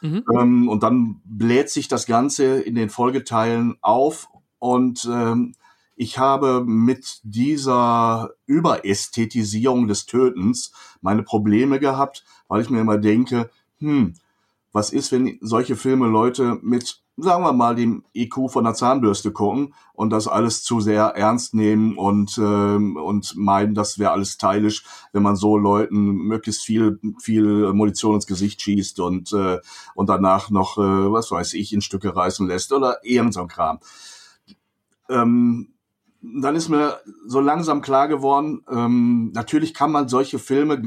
[0.00, 0.24] Mhm.
[0.36, 4.28] Ähm, und dann bläht sich das Ganze in den Folgeteilen auf
[4.58, 5.54] und ähm,
[5.94, 13.50] ich habe mit dieser Überästhetisierung des Tötens meine Probleme gehabt, weil ich mir immer denke,
[13.78, 14.14] hm,
[14.72, 19.32] was ist, wenn solche Filme Leute mit sagen wir mal, dem IQ von der Zahnbürste
[19.32, 24.32] gucken und das alles zu sehr ernst nehmen und, ähm, und meinen, das wäre alles
[24.32, 29.58] stylisch, wenn man so Leuten möglichst viel, viel Munition ins Gesicht schießt und, äh,
[29.94, 33.48] und danach noch, äh, was weiß ich, in Stücke reißen lässt oder irgend so ein
[33.48, 33.78] Kram.
[35.08, 35.71] Ähm,
[36.22, 40.80] dann ist mir so langsam klar geworden, ähm, natürlich kann man solche Filme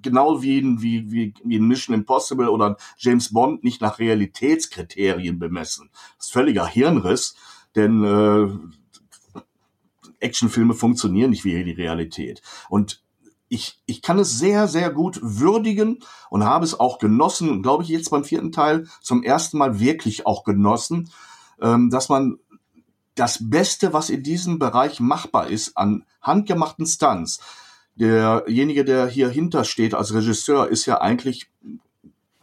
[0.00, 5.38] genau wie in, wie, wie, wie in Mission Impossible oder James Bond nicht nach Realitätskriterien
[5.38, 5.90] bemessen.
[6.16, 7.36] Das ist völliger Hirnriss,
[7.76, 8.48] denn äh,
[10.18, 12.40] Actionfilme funktionieren nicht wie die Realität.
[12.70, 13.02] Und
[13.48, 15.98] ich, ich kann es sehr, sehr gut würdigen
[16.30, 20.24] und habe es auch genossen glaube ich jetzt beim vierten Teil zum ersten Mal wirklich
[20.24, 21.10] auch genossen,
[21.60, 22.38] ähm, dass man
[23.14, 27.40] das Beste, was in diesem Bereich machbar ist an handgemachten Stunts.
[27.96, 31.50] Derjenige, der hier hintersteht als Regisseur, ist ja eigentlich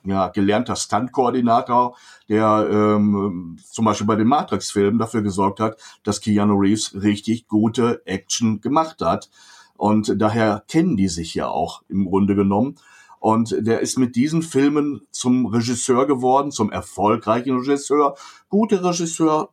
[0.03, 1.97] ja, gelernter Stunt-Koordinator,
[2.30, 8.01] der ähm, zum Beispiel bei den Matrix-Filmen dafür gesorgt hat, dass Keanu Reeves richtig gute
[8.05, 9.30] Action gemacht hat.
[9.76, 12.76] Und daher kennen die sich ja auch im Grunde genommen.
[13.20, 18.15] Und der ist mit diesen Filmen zum Regisseur geworden, zum erfolgreichen Regisseur.
[18.47, 19.49] Gute Regisseur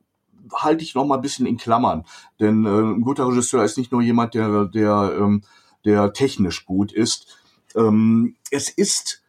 [0.52, 2.04] halte ich noch mal ein bisschen in Klammern.
[2.40, 5.42] Denn äh, ein guter Regisseur ist nicht nur jemand, der, der, ähm,
[5.84, 7.38] der technisch gut ist.
[7.74, 9.22] Ähm, es ist,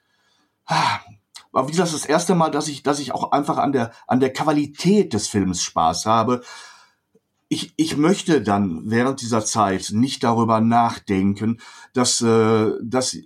[0.65, 4.19] aber wie gesagt, das erste Mal, dass ich, dass ich auch einfach an der, an
[4.19, 6.43] der Qualität des Films Spaß habe.
[7.47, 11.59] Ich, ich möchte dann während dieser Zeit nicht darüber nachdenken,
[11.93, 13.17] dass, äh, dass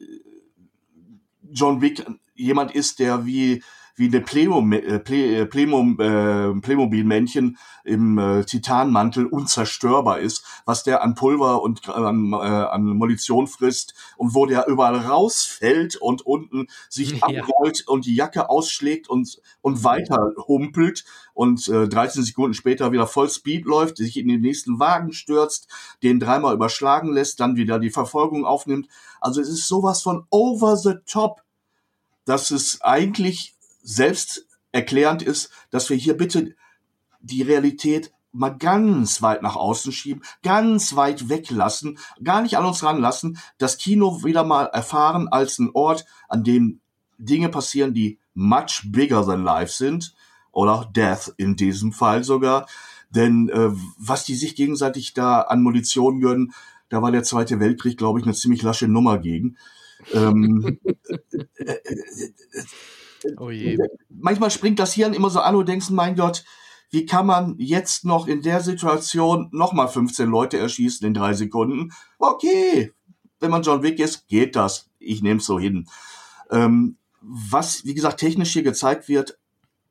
[1.52, 3.64] John Wick jemand ist, der wie
[4.00, 11.04] wie eine Playmo, äh, äh, Playmo, äh, Playmobil-Männchen im äh, Titanmantel unzerstörbar ist, was der
[11.04, 16.26] an Pulver und äh, an, äh, an Munition frisst und wo der überall rausfällt und
[16.26, 17.28] unten sich ja.
[17.28, 23.06] abrollt und die Jacke ausschlägt und, und weiter humpelt und äh, 13 Sekunden später wieder
[23.06, 25.68] voll Speed läuft, sich in den nächsten Wagen stürzt,
[26.04, 28.88] den dreimal überschlagen lässt, dann wieder die Verfolgung aufnimmt.
[29.20, 31.44] Also es ist sowas von over the top,
[32.24, 36.56] dass es eigentlich selbst erklärend ist, dass wir hier bitte
[37.22, 42.84] die Realität mal ganz weit nach außen schieben, ganz weit weglassen, gar nicht an uns
[42.84, 46.80] ranlassen, das Kino wieder mal erfahren als ein Ort, an dem
[47.18, 50.14] Dinge passieren, die much bigger than life sind
[50.52, 52.68] oder Death in diesem Fall sogar.
[53.10, 56.54] Denn äh, was die sich gegenseitig da an Munition gönnen,
[56.90, 59.58] da war der Zweite Weltkrieg, glaube ich, eine ziemlich lasche Nummer gegen.
[60.14, 60.80] Ähm,
[61.58, 62.64] äh, äh, äh,
[63.38, 63.78] Oh je.
[64.10, 66.44] Manchmal springt das Hirn immer so an und denkst, mein Gott,
[66.92, 71.92] wie kann man jetzt noch in der Situation nochmal 15 Leute erschießen in drei Sekunden?
[72.18, 72.94] Okay,
[73.40, 74.90] wenn man John Wick ist, geht das.
[74.98, 75.88] Ich nehme es so hin.
[76.50, 79.38] Ähm, was, wie gesagt, technisch hier gezeigt wird,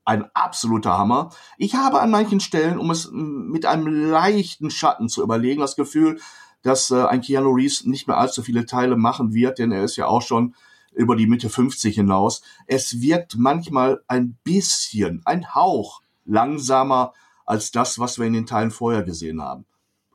[0.05, 1.31] ein absoluter Hammer.
[1.59, 6.19] Ich habe an manchen Stellen, um es mit einem leichten Schatten zu überlegen, das Gefühl,
[6.63, 9.97] dass äh, ein Keanu Reeves nicht mehr allzu viele Teile machen wird, denn er ist
[9.97, 10.55] ja auch schon
[10.99, 12.43] über die Mitte 50 hinaus.
[12.67, 17.13] Es wirkt manchmal ein bisschen, ein Hauch langsamer
[17.47, 19.65] als das, was wir in den Teilen vorher gesehen haben.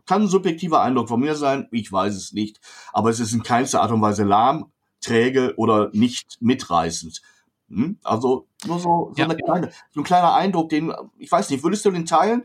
[0.06, 2.60] Kann ein subjektiver Eindruck von mir sein, ich weiß es nicht,
[2.92, 4.72] aber es ist in keinster Art und Weise lahm,
[5.02, 7.22] träge oder nicht mitreißend.
[7.70, 7.98] Hm?
[8.04, 9.26] Also nur so, so, ja.
[9.26, 12.44] eine kleine, so ein kleiner Eindruck, den, ich weiß nicht, würdest du den teilen?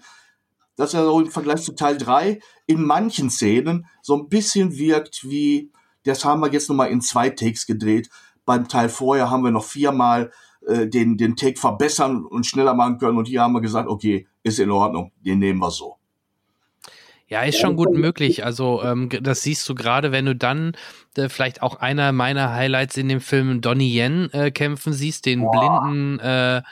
[0.78, 5.28] dass er so im Vergleich zu Teil 3 in manchen Szenen so ein bisschen wirkt
[5.28, 5.72] wie,
[6.04, 8.08] das haben wir jetzt nochmal in zwei Takes gedreht.
[8.48, 10.32] Beim Teil vorher haben wir noch viermal
[10.66, 13.18] äh, den, den Take verbessern und schneller machen können.
[13.18, 15.96] Und hier haben wir gesagt, okay, ist in Ordnung, den nehmen wir so.
[17.28, 18.46] Ja, ist schon gut möglich.
[18.46, 20.72] Also ähm, das siehst du gerade, wenn du dann
[21.14, 25.42] äh, vielleicht auch einer meiner Highlights in dem Film Donnie Yen äh, kämpfen siehst, den
[25.42, 25.82] Boah.
[25.82, 26.62] blinden äh,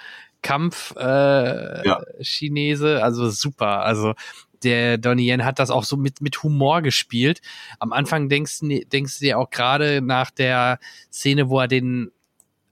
[0.41, 2.01] Kampf äh, ja.
[2.23, 3.03] Chinese.
[3.03, 3.83] Also super.
[3.83, 4.15] Also
[4.63, 7.41] der Donnie Yen hat das auch so mit, mit Humor gespielt.
[7.79, 10.79] Am Anfang denkst, denkst du dir auch gerade nach der
[11.11, 12.11] Szene, wo er den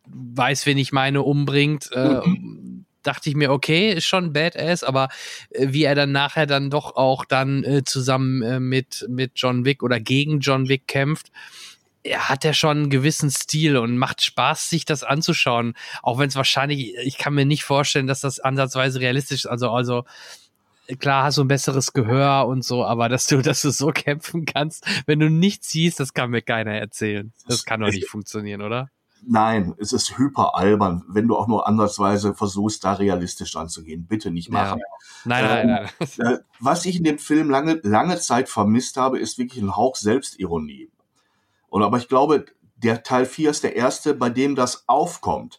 [0.06, 2.84] weiß, wen ich meine, umbringt, äh, mhm.
[3.02, 5.08] dachte ich mir, okay, ist schon badass, aber
[5.50, 9.64] äh, wie er dann nachher dann doch auch dann äh, zusammen äh, mit, mit John
[9.64, 11.30] Wick oder gegen John Wick kämpft,
[12.04, 15.74] er hat ja schon einen gewissen Stil und macht Spaß, sich das anzuschauen.
[16.02, 19.46] Auch wenn es wahrscheinlich, ich kann mir nicht vorstellen, dass das ansatzweise realistisch ist.
[19.46, 20.04] Also, also,
[20.98, 24.44] klar hast du ein besseres Gehör und so, aber dass du, dass du so kämpfen
[24.44, 27.32] kannst, wenn du nichts siehst, das kann mir keiner erzählen.
[27.46, 28.90] Das kann doch nicht funktionieren, oder?
[29.26, 34.06] Nein, es ist hyper albern, wenn du auch nur ansatzweise versuchst, da realistisch anzugehen.
[34.06, 34.80] Bitte nicht machen.
[34.80, 34.86] Ja.
[35.24, 35.90] Nein, nein, nein.
[36.18, 39.76] Ähm, äh, was ich in dem Film lange, lange Zeit vermisst habe, ist wirklich ein
[39.76, 40.90] Hauch Selbstironie.
[41.68, 42.44] Und aber ich glaube,
[42.76, 45.58] der Teil 4 ist der erste, bei dem das aufkommt.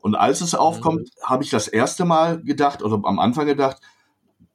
[0.00, 1.24] Und als es aufkommt, mhm.
[1.24, 3.80] habe ich das erste Mal gedacht, oder am Anfang gedacht,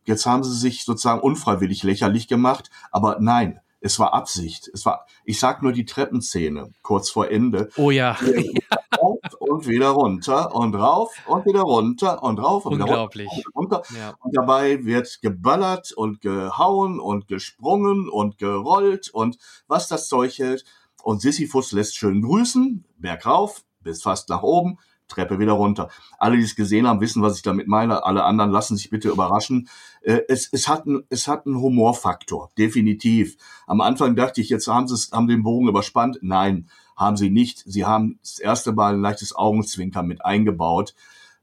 [0.07, 2.69] jetzt haben sie sich sozusagen unfreiwillig lächerlich gemacht.
[2.91, 4.69] Aber nein, es war Absicht.
[4.73, 7.69] Es war, ich sag nur die Treppenszene kurz vor Ende.
[7.77, 8.17] Oh ja.
[8.99, 13.25] Rauf und wieder runter und rauf und wieder runter und rauf und wieder runter.
[13.55, 13.83] runter.
[13.95, 14.15] Ja.
[14.19, 19.37] Und dabei wird geballert und gehauen und gesprungen und gerollt und
[19.67, 20.65] was das Zeug hält.
[21.03, 25.89] Und Sisyphus lässt schön grüßen, bergauf, bis fast nach oben, Treppe wieder runter.
[26.17, 28.03] Alle, die es gesehen haben, wissen, was ich damit meine.
[28.03, 29.69] Alle anderen lassen sich bitte überraschen.
[30.01, 33.37] Äh, es, es, hat ein, es hat einen Humorfaktor, definitiv.
[33.65, 36.19] Am Anfang dachte ich, jetzt haben sie es, haben den Bogen überspannt.
[36.21, 37.63] Nein, haben sie nicht.
[37.65, 40.95] Sie haben das erste Mal ein leichtes Augenzwinkern mit eingebaut,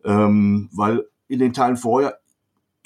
[0.05, 2.19] ähm, weil in den Teilen vorher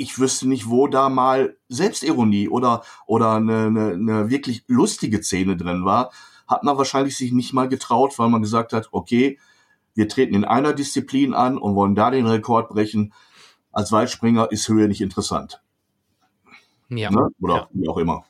[0.01, 5.57] ich wüsste nicht, wo da mal Selbstironie oder oder eine, eine, eine wirklich lustige Szene
[5.57, 6.13] drin war
[6.49, 9.39] hat man wahrscheinlich sich nicht mal getraut, weil man gesagt hat, okay,
[9.99, 13.13] wir treten in einer Disziplin an und wollen da den Rekord brechen.
[13.73, 15.61] Als Weitspringer ist Höhe nicht interessant.
[16.89, 17.11] Ja.
[17.11, 17.29] Ne?
[17.41, 17.69] Oder ja.
[17.73, 18.25] wie auch immer.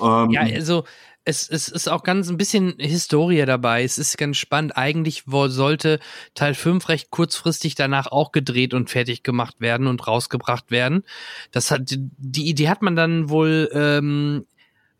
[0.00, 0.84] Ähm, ja, also
[1.24, 3.82] es, es ist auch ganz ein bisschen Historie dabei.
[3.82, 4.76] Es ist ganz spannend.
[4.76, 5.98] Eigentlich sollte
[6.34, 11.02] Teil 5 recht kurzfristig danach auch gedreht und fertig gemacht werden und rausgebracht werden.
[11.50, 14.46] Das hat die Idee hat man dann wohl ähm,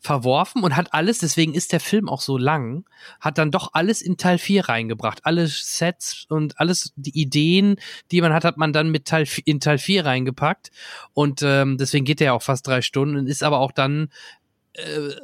[0.05, 2.85] verworfen und hat alles, deswegen ist der Film auch so lang,
[3.21, 5.21] hat dann doch alles in Teil 4 reingebracht.
[5.25, 7.77] Alle Sets und alles, die Ideen,
[8.11, 10.71] die man hat, hat man dann mit Teil, in Teil 4 reingepackt.
[11.15, 14.11] Und ähm, deswegen geht der ja auch fast drei Stunden und ist aber auch dann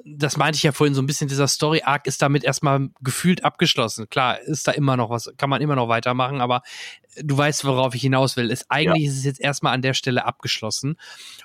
[0.05, 4.09] das meinte ich ja vorhin so ein bisschen, dieser Story-Arc ist damit erstmal gefühlt abgeschlossen.
[4.09, 6.63] Klar, ist da immer noch was, kann man immer noch weitermachen, aber
[7.21, 8.49] du weißt, worauf ich hinaus will.
[8.51, 9.11] Ist, eigentlich ja.
[9.11, 10.97] ist es jetzt erstmal an der Stelle abgeschlossen.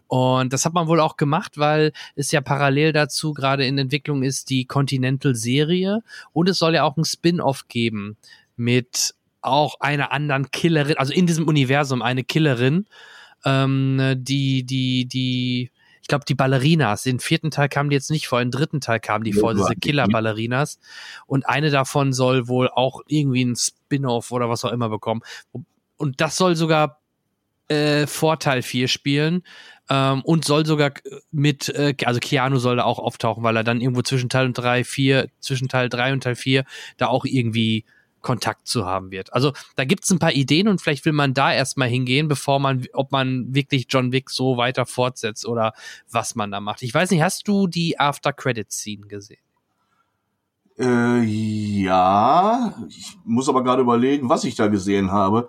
[0.06, 4.22] Und das hat man wohl auch gemacht, weil es ja parallel dazu gerade in Entwicklung
[4.22, 6.02] ist die Continental-Serie
[6.32, 8.18] und es soll ja auch ein Spin-off geben
[8.56, 12.86] mit auch einer anderen Killerin, also in diesem Universum eine Killerin,
[13.46, 15.72] ähm, die, die, die
[16.06, 19.00] ich glaube, die Ballerinas, den vierten Teil kamen die jetzt nicht vor, den dritten Teil
[19.00, 20.78] kamen die vor, diese Killer-Ballerinas.
[21.26, 25.22] Und eine davon soll wohl auch irgendwie ein Spin-off oder was auch immer bekommen.
[25.98, 27.02] Und das soll sogar
[27.70, 29.42] äh, Vorteil 4 spielen.
[29.90, 30.92] Ähm, und soll sogar
[31.32, 34.84] mit, äh, also Keanu soll da auch auftauchen, weil er dann irgendwo zwischen Teil 3,
[34.84, 36.66] 4, zwischen Teil 3 und Teil 4
[36.98, 37.84] da auch irgendwie
[38.26, 39.32] Kontakt zu haben wird.
[39.34, 42.60] Also da gibt es ein paar Ideen und vielleicht will man da erstmal hingehen, bevor
[42.60, 45.74] man, ob man wirklich John Wick so weiter fortsetzt oder
[46.10, 46.82] was man da macht.
[46.82, 49.38] Ich weiß nicht, hast du die After-Credit-Scene gesehen?
[50.80, 55.48] Äh, ja, ich muss aber gerade überlegen, was ich da gesehen habe.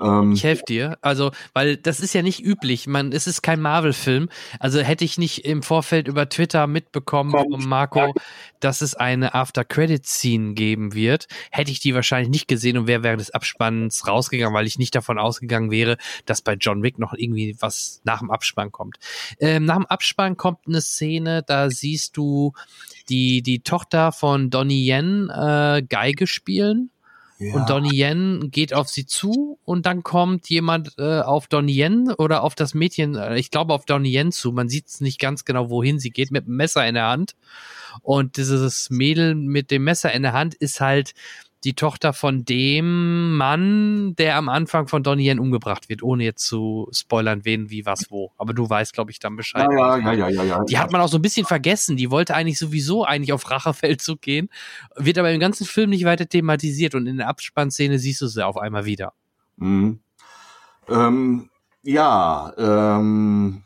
[0.00, 0.98] Ähm, ich helfe dir.
[1.02, 2.86] Also, weil das ist ja nicht üblich.
[2.86, 4.28] Man, es ist kein Marvel-Film.
[4.60, 8.14] Also hätte ich nicht im Vorfeld über Twitter mitbekommen von Marco,
[8.60, 13.20] dass es eine After-Credit-Scene geben wird, hätte ich die wahrscheinlich nicht gesehen und wäre während
[13.20, 15.96] des Abspanns rausgegangen, weil ich nicht davon ausgegangen wäre,
[16.26, 18.98] dass bei John Wick noch irgendwie was nach dem Abspann kommt.
[19.40, 22.52] Ähm, nach dem Abspann kommt eine Szene, da siehst du
[23.08, 26.90] die, die Tochter von Donnie Yen äh, Geige spielen
[27.40, 32.12] Und Donnie Yen geht auf sie zu und dann kommt jemand äh, auf Donnie Yen
[32.18, 34.50] oder auf das Mädchen, äh, ich glaube auf Donnie Yen zu.
[34.50, 37.36] Man sieht es nicht ganz genau, wohin sie geht, mit einem Messer in der Hand.
[38.02, 41.14] Und dieses Mädel mit dem Messer in der Hand ist halt
[41.68, 46.46] die Tochter von dem Mann, der am Anfang von Donnie Yen umgebracht wird, ohne jetzt
[46.46, 48.32] zu spoilern, wen, wie, was, wo.
[48.38, 49.68] Aber du weißt, glaube ich, dann Bescheid.
[49.70, 50.64] Ja, ja, ja, ja, ja.
[50.64, 51.98] Die hat man auch so ein bisschen vergessen.
[51.98, 54.48] Die wollte eigentlich sowieso eigentlich auf Rachefeldzug gehen,
[54.96, 58.46] wird aber im ganzen Film nicht weiter thematisiert und in der Abspannszene siehst du sie
[58.46, 59.12] auf einmal wieder.
[59.56, 60.00] Mhm.
[60.88, 61.50] Ähm,
[61.82, 63.62] ja, ähm,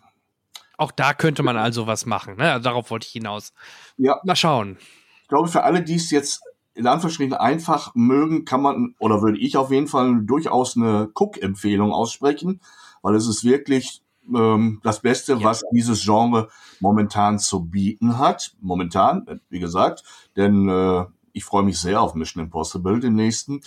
[0.76, 2.34] auch da könnte man also was machen.
[2.34, 2.50] Ne?
[2.50, 3.52] Also darauf wollte ich hinaus.
[3.96, 4.20] Ja.
[4.24, 4.76] Mal schauen.
[5.22, 6.42] Ich glaube, für alle, die es jetzt
[6.74, 11.92] in Anführungsstrichen einfach mögen, kann man, oder würde ich auf jeden Fall durchaus eine Cook-Empfehlung
[11.92, 12.60] aussprechen,
[13.02, 14.02] weil es ist wirklich
[14.34, 15.44] ähm, das Beste, ja.
[15.44, 16.48] was dieses Genre
[16.80, 18.54] momentan zu bieten hat.
[18.60, 20.04] Momentan, wie gesagt,
[20.36, 23.60] denn äh, ich freue mich sehr auf Mission Impossible, den nächsten.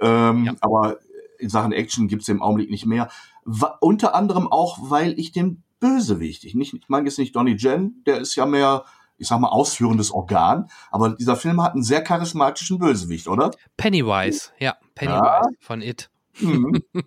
[0.00, 0.54] Ähm, ja.
[0.60, 0.98] Aber
[1.38, 3.08] in Sachen Action gibt es im Augenblick nicht mehr.
[3.44, 7.56] Wa unter anderem auch, weil ich den Bösewicht, ich, nicht, ich meine jetzt nicht Donnie
[7.56, 8.84] Jen, der ist ja mehr
[9.18, 10.70] ich sag mal, ausführendes Organ.
[10.90, 13.50] Aber dieser Film hat einen sehr charismatischen Bösewicht, oder?
[13.76, 15.42] Pennywise, ja, Pennywise ja.
[15.60, 16.10] von It.
[16.40, 16.82] Mhm.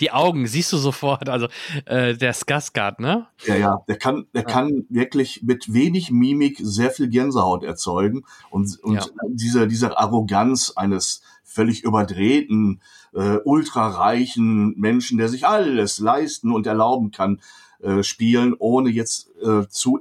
[0.00, 1.48] Die Augen siehst du sofort, also
[1.86, 3.26] äh, der Skarsgård, ne?
[3.46, 4.48] Ja, ja, der kann, der ja.
[4.48, 9.06] kann wirklich mit wenig Mimik sehr viel Gänsehaut erzeugen und, und ja.
[9.28, 12.80] diese, diese Arroganz eines völlig überdrehten,
[13.14, 17.40] äh, ultrareichen Menschen, der sich alles leisten und erlauben kann,
[17.80, 20.00] äh, spielen, ohne jetzt äh, zu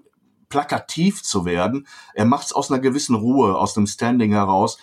[0.51, 1.87] plakativ zu werden.
[2.13, 4.77] Er macht es aus einer gewissen Ruhe, aus dem Standing heraus.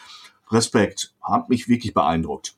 [0.51, 2.57] Respekt, hat mich wirklich beeindruckt.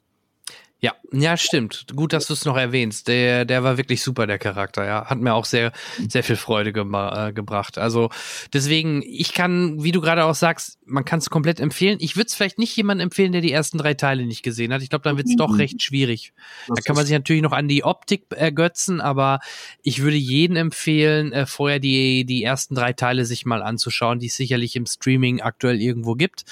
[0.83, 1.87] Ja, ja, stimmt.
[1.95, 3.07] Gut, dass du es noch erwähnst.
[3.07, 5.05] Der, der war wirklich super, der Charakter, ja.
[5.05, 5.73] Hat mir auch sehr,
[6.09, 7.77] sehr viel Freude ge äh, gebracht.
[7.77, 8.09] Also
[8.55, 11.99] deswegen, ich kann, wie du gerade auch sagst, man kann es komplett empfehlen.
[12.01, 14.83] Ich würde es vielleicht nicht jemandem empfehlen, der die ersten drei Teile nicht gesehen hat.
[14.83, 16.33] Ich glaube, dann wird es doch recht schwierig.
[16.69, 19.41] Das da kann man sich natürlich noch an die Optik ergötzen, aber
[19.83, 24.27] ich würde jedem empfehlen, äh, vorher die, die ersten drei Teile sich mal anzuschauen, die
[24.27, 26.45] es sicherlich im Streaming aktuell irgendwo gibt.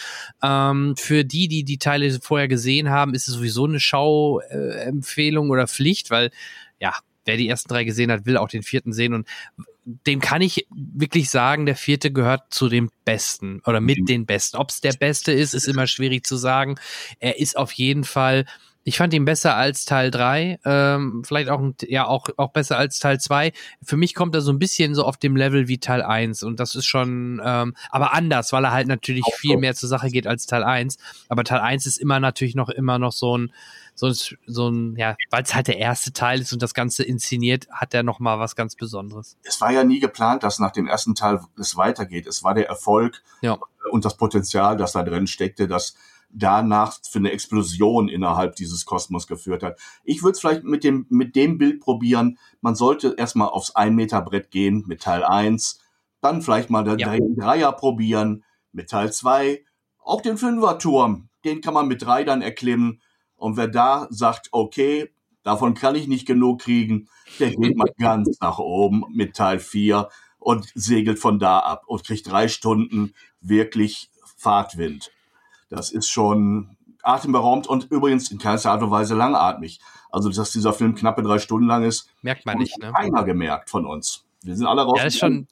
[0.42, 5.50] Ähm, für die, die die Teile vorher gesehen haben, ist es sowieso eine Schau Empfehlung
[5.50, 6.30] oder Pflicht, weil
[6.80, 9.26] ja, wer die ersten drei gesehen hat, will auch den vierten sehen und
[10.06, 14.06] dem kann ich wirklich sagen, der vierte gehört zu den besten oder mit mhm.
[14.06, 14.58] den besten.
[14.58, 16.76] Ob es der beste ist, ist immer schwierig zu sagen.
[17.20, 18.44] Er ist auf jeden Fall
[18.88, 22.98] ich fand ihn besser als Teil 3, ähm, vielleicht auch, ja, auch, auch besser als
[22.98, 23.52] Teil 2.
[23.82, 26.58] Für mich kommt er so ein bisschen so auf dem Level wie Teil 1 und
[26.58, 30.26] das ist schon, ähm, aber anders, weil er halt natürlich viel mehr zur Sache geht
[30.26, 30.96] als Teil 1.
[31.28, 33.52] Aber Teil 1 ist immer natürlich noch immer noch so ein,
[33.98, 34.14] so ein,
[34.46, 37.94] so ein ja, weil es halt der erste Teil ist und das Ganze inszeniert, hat
[37.94, 39.36] er noch mal was ganz Besonderes.
[39.42, 42.28] Es war ja nie geplant, dass nach dem ersten Teil es weitergeht.
[42.28, 43.58] Es war der Erfolg ja.
[43.90, 45.96] und das Potenzial, das da drin steckte, dass
[46.30, 49.80] danach für eine Explosion innerhalb dieses Kosmos geführt hat.
[50.04, 52.38] Ich würde es vielleicht mit dem, mit dem Bild probieren.
[52.60, 55.80] Man sollte erstmal aufs Ein-Meter-Brett gehen mit Teil 1,
[56.20, 57.16] dann vielleicht mal den ja.
[57.36, 59.64] Dreier probieren mit Teil 2,
[59.98, 63.00] auch den Fünfer-Turm, den kann man mit drei dann erklimmen.
[63.38, 65.10] Und wer da sagt, okay,
[65.42, 67.08] davon kann ich nicht genug kriegen,
[67.38, 70.08] der geht mal ganz nach oben mit Teil 4
[70.38, 75.10] und segelt von da ab und kriegt drei Stunden wirklich Fahrtwind.
[75.70, 79.80] Das ist schon atemberaubend und übrigens in keinster Art und Weise langatmig.
[80.10, 82.78] Also, dass dieser Film knappe drei Stunden lang ist, merkt man nicht.
[82.78, 82.92] Ne?
[82.92, 84.24] Keiner gemerkt von uns.
[84.42, 84.98] Wir sind alle raus.
[84.98, 85.48] Ja, ist schon,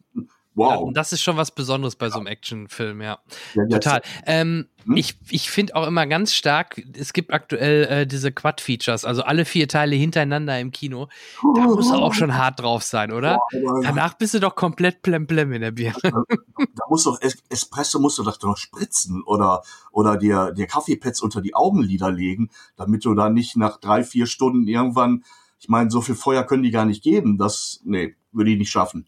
[0.57, 0.91] Wow.
[0.95, 3.19] Das ist schon was Besonderes bei so einem Actionfilm, ja.
[3.55, 4.01] ja Total.
[4.25, 4.97] Ähm, hm?
[4.97, 9.45] Ich, ich finde auch immer ganz stark, es gibt aktuell äh, diese Quad-Features, also alle
[9.45, 11.09] vier Teile hintereinander im Kino.
[11.55, 13.39] Da muss er auch schon hart drauf sein, oder?
[13.53, 15.93] Oh, Danach bist du doch komplett plemplem in der Bier.
[16.03, 20.67] Da, da muss doch es Espresso musst du doch noch spritzen oder, oder dir, dir
[20.67, 25.23] Kaffeepads unter die Augenlider legen, damit du da nicht nach drei, vier Stunden irgendwann,
[25.59, 27.37] ich meine, so viel Feuer können die gar nicht geben.
[27.37, 29.07] Das, nee, würde ich nicht schaffen.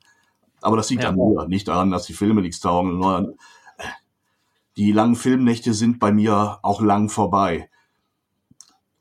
[0.60, 1.10] Aber das liegt ja.
[1.10, 3.32] an mir, nicht daran, dass die Filme nichts taugen, sondern
[3.78, 3.84] äh,
[4.76, 7.68] die langen Filmnächte sind bei mir auch lang vorbei.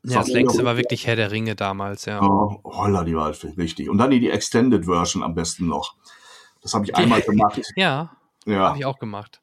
[0.04, 2.22] Ja, das längste war wirklich Herr der Ringe damals, ja.
[2.22, 3.90] Oh, holla, die war richtig.
[3.90, 5.96] Und dann die Extended Version am besten noch.
[6.62, 7.60] Das habe ich einmal gemacht.
[7.76, 8.10] ja.
[8.46, 8.68] Ja.
[8.68, 9.40] Habe ich auch gemacht.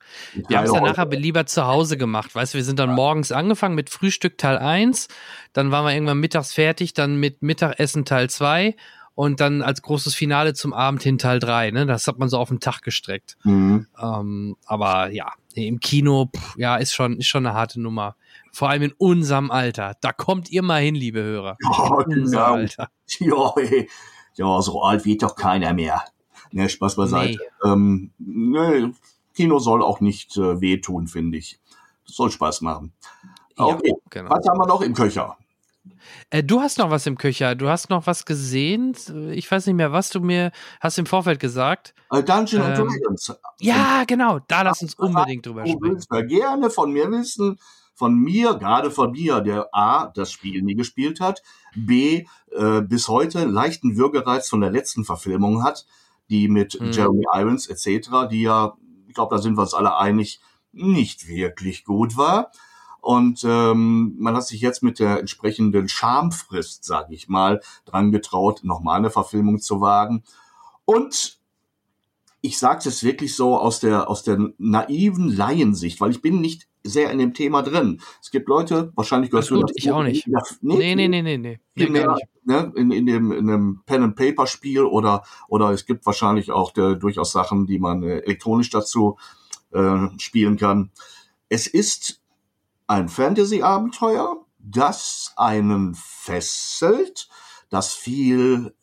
[0.47, 2.33] Wir haben es dann nachher lieber zu Hause gemacht.
[2.33, 2.95] Weißt du, wir sind dann ja.
[2.95, 5.09] morgens angefangen mit Frühstück Teil 1,
[5.53, 8.75] dann waren wir irgendwann mittags fertig, dann mit Mittagessen Teil 2
[9.15, 11.71] und dann als großes Finale zum Abend hin Teil 3.
[11.71, 11.85] Ne?
[11.85, 13.37] Das hat man so auf den Tag gestreckt.
[13.43, 13.87] Mhm.
[13.99, 18.17] Ähm, aber ja, im Kino, pff, ja, ist schon, ist schon eine harte Nummer.
[18.51, 19.95] Vor allem in unserem Alter.
[20.01, 21.57] Da kommt ihr mal hin, liebe Hörer.
[21.61, 22.53] Ja, genau.
[22.53, 22.89] Alter.
[23.19, 23.87] Ja, ey.
[24.33, 26.03] ja, so alt wird doch keiner mehr.
[26.51, 27.37] Ne, Spaß beiseite.
[27.37, 27.71] Nee.
[27.71, 28.93] Ähm, ne,
[29.35, 31.59] Kino soll auch nicht äh, wehtun, finde ich.
[32.05, 32.93] Das soll Spaß machen.
[33.55, 34.29] Okay, ja, genau.
[34.31, 35.37] was haben wir noch im Köcher?
[36.29, 37.55] Äh, du hast noch was im Köcher.
[37.55, 38.95] Du hast noch was gesehen.
[39.31, 41.93] Ich weiß nicht mehr, was du mir hast im Vorfeld gesagt.
[42.11, 43.33] Äh, Dungeon ähm, Dragons.
[43.59, 44.39] Ja, genau.
[44.47, 45.79] Da lass uns unbedingt drüber sprechen.
[45.79, 47.59] Du willst gerne von mir wissen,
[47.93, 51.41] von mir, gerade von mir, der A, das Spiel nie gespielt hat,
[51.75, 55.85] B, äh, bis heute leichten Würgereiz von der letzten Verfilmung hat,
[56.29, 56.91] die mit mhm.
[56.91, 58.73] Jeremy Irons etc., die ja,
[59.07, 60.41] ich glaube, da sind wir uns alle einig,
[60.73, 62.51] nicht wirklich gut war.
[63.05, 68.61] Und ähm, man hat sich jetzt mit der entsprechenden Schamfrist, sage ich mal, dran getraut,
[68.63, 70.23] nochmal eine Verfilmung zu wagen.
[70.85, 71.37] Und
[72.41, 76.67] ich sage es wirklich so aus der aus der naiven Laiensicht, weil ich bin nicht
[76.81, 78.01] sehr in dem Thema drin.
[78.23, 80.25] Es gibt Leute, wahrscheinlich gehörst du Ich auch nicht.
[80.25, 81.59] Ja, nee, nee, nee, nee, nee.
[81.75, 86.71] nee mehr, ne, in, in, dem, in einem Pen-and-Paper-Spiel oder, oder es gibt wahrscheinlich auch
[86.71, 89.17] der, durchaus Sachen, die man äh, elektronisch dazu
[89.73, 90.89] äh, spielen kann.
[91.49, 92.19] Es ist
[92.87, 97.29] ein Fantasy-Abenteuer, das einen fesselt,
[97.69, 98.73] das viel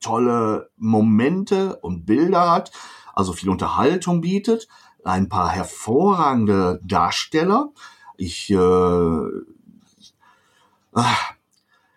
[0.00, 2.72] tolle Momente und Bilder hat,
[3.14, 4.68] also viel Unterhaltung bietet,
[5.04, 7.70] ein paar hervorragende Darsteller.
[8.16, 9.28] Ich äh, ah,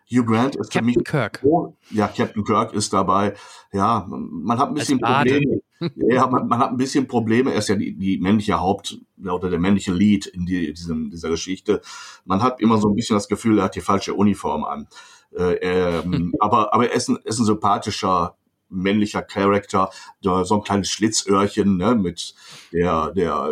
[0.10, 1.40] Hugh Grant ist Captain für mich Kirk.
[1.44, 3.36] Oh, ja, Captain Kirk ist dabei.
[3.72, 5.62] Ja, man hat ein bisschen Probleme.
[5.96, 7.52] Ja, man, man, hat ein bisschen Probleme.
[7.52, 11.30] Er ist ja die, die männliche Haupt oder der männliche Lead in die, diesem, dieser
[11.30, 11.82] Geschichte.
[12.26, 14.88] Man hat immer so ein bisschen das Gefühl, er hat die falsche Uniform an.
[15.36, 18.36] Äh, ähm, aber, aber er ist ein, ist ein sympathischer
[18.72, 19.90] männlicher Charakter,
[20.22, 22.34] so ein kleines Schlitzöhrchen, ne, mit
[22.72, 23.50] der, der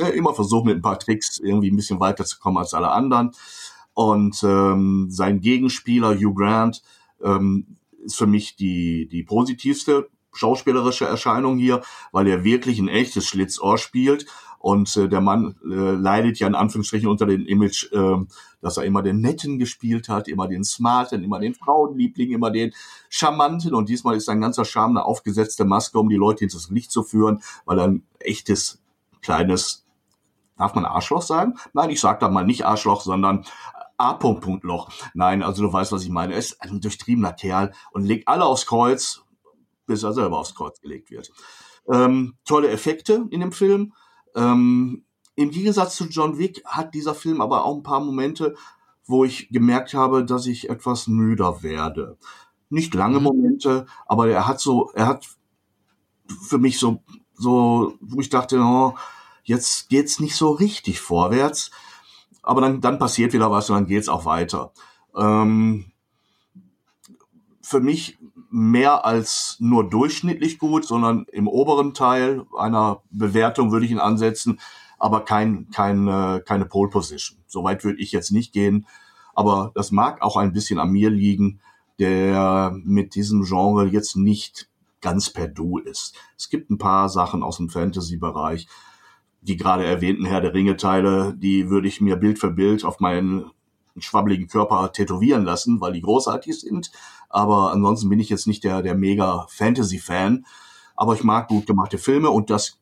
[0.00, 3.32] äh, immer versucht mit ein paar Tricks irgendwie ein bisschen weiterzukommen als alle anderen.
[3.94, 6.82] Und ähm, sein Gegenspieler Hugh Grant
[7.22, 13.26] ähm, ist für mich die, die positivste schauspielerische Erscheinung hier, weil er wirklich ein echtes
[13.26, 14.26] Schlitzohr spielt
[14.62, 18.16] und äh, der Mann äh, leidet ja in Anführungsstrichen unter dem Image, äh,
[18.60, 22.72] dass er immer den Netten gespielt hat, immer den Smarten, immer den Frauenliebling, immer den
[23.08, 23.74] Charmanten.
[23.74, 27.02] Und diesmal ist sein ganzer Charme eine aufgesetzte Maske, um die Leute ins Licht zu
[27.02, 28.80] führen, weil er ein echtes,
[29.20, 29.84] kleines,
[30.56, 31.54] darf man Arschloch sagen?
[31.72, 33.44] Nein, ich sag da mal nicht Arschloch, sondern
[33.96, 34.90] A-Punkt-Punkt-Loch.
[35.14, 36.34] Nein, also du weißt, was ich meine.
[36.34, 39.24] Er ist ein durchtriebener Kerl und legt alle aufs Kreuz,
[39.86, 41.30] bis er selber aufs Kreuz gelegt wird.
[41.90, 43.92] Ähm, tolle Effekte in dem Film.
[44.34, 45.04] Ähm,
[45.34, 48.54] Im Gegensatz zu John Wick hat dieser Film aber auch ein paar Momente,
[49.06, 52.18] wo ich gemerkt habe, dass ich etwas müder werde.
[52.70, 53.24] Nicht lange mhm.
[53.24, 55.26] Momente, aber er hat so, er hat
[56.42, 57.02] für mich so,
[57.34, 58.94] so, wo ich dachte, oh,
[59.44, 61.70] jetzt geht's nicht so richtig vorwärts.
[62.42, 64.72] Aber dann, dann passiert wieder was und dann geht's auch weiter.
[65.16, 65.92] Ähm,
[67.60, 68.18] für mich
[68.52, 74.60] mehr als nur durchschnittlich gut, sondern im oberen Teil einer Bewertung würde ich ihn ansetzen,
[74.98, 77.40] aber kein, kein, äh, keine Pole Position.
[77.46, 78.86] Soweit würde ich jetzt nicht gehen.
[79.34, 81.60] Aber das mag auch ein bisschen an mir liegen,
[81.98, 84.68] der mit diesem Genre jetzt nicht
[85.00, 86.14] ganz per Du ist.
[86.36, 88.68] Es gibt ein paar Sachen aus dem Fantasy-Bereich.
[89.40, 93.50] Die gerade erwähnten Herr der Ringe-Teile, die würde ich mir Bild für Bild auf meinen
[93.98, 96.90] schwabbeligen Körper tätowieren lassen, weil die großartig sind.
[97.32, 100.44] Aber ansonsten bin ich jetzt nicht der, der mega Fantasy-Fan.
[100.94, 102.78] Aber ich mag gut gemachte Filme und das,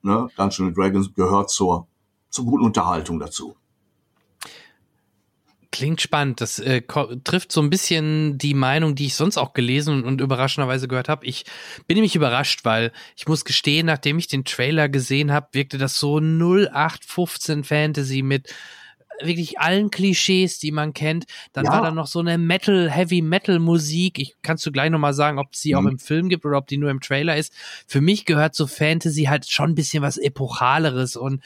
[0.00, 1.86] ne, Dungeons Dragons gehört zur,
[2.30, 3.54] zur guten Unterhaltung dazu.
[5.70, 6.40] Klingt spannend.
[6.40, 6.82] Das äh,
[7.24, 11.26] trifft so ein bisschen die Meinung, die ich sonst auch gelesen und überraschenderweise gehört habe.
[11.26, 11.44] Ich
[11.86, 15.98] bin nämlich überrascht, weil ich muss gestehen, nachdem ich den Trailer gesehen habe, wirkte das
[15.98, 18.54] so 0815 Fantasy mit
[19.24, 21.24] wirklich allen Klischees, die man kennt.
[21.52, 21.72] Dann ja.
[21.72, 24.18] war da noch so eine Metal, Heavy Metal Musik.
[24.18, 25.78] Ich kannst du gleich nochmal sagen, ob es die mhm.
[25.78, 27.52] auch im Film gibt oder ob die nur im Trailer ist.
[27.86, 31.42] Für mich gehört so Fantasy halt schon ein bisschen was Epochaleres und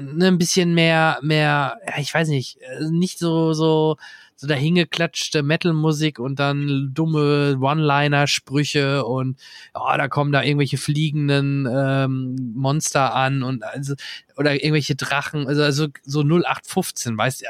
[0.00, 3.96] ne, ein bisschen mehr, mehr, ich weiß nicht, äh, nicht so, so,
[4.36, 9.38] so dahingeklatschte Metal-Musik und dann dumme One-Liner-Sprüche und
[9.74, 13.94] oh, da kommen da irgendwelche fliegenden ähm, Monster an und also
[14.36, 17.46] oder irgendwelche Drachen, also, also so 0815, weißt du,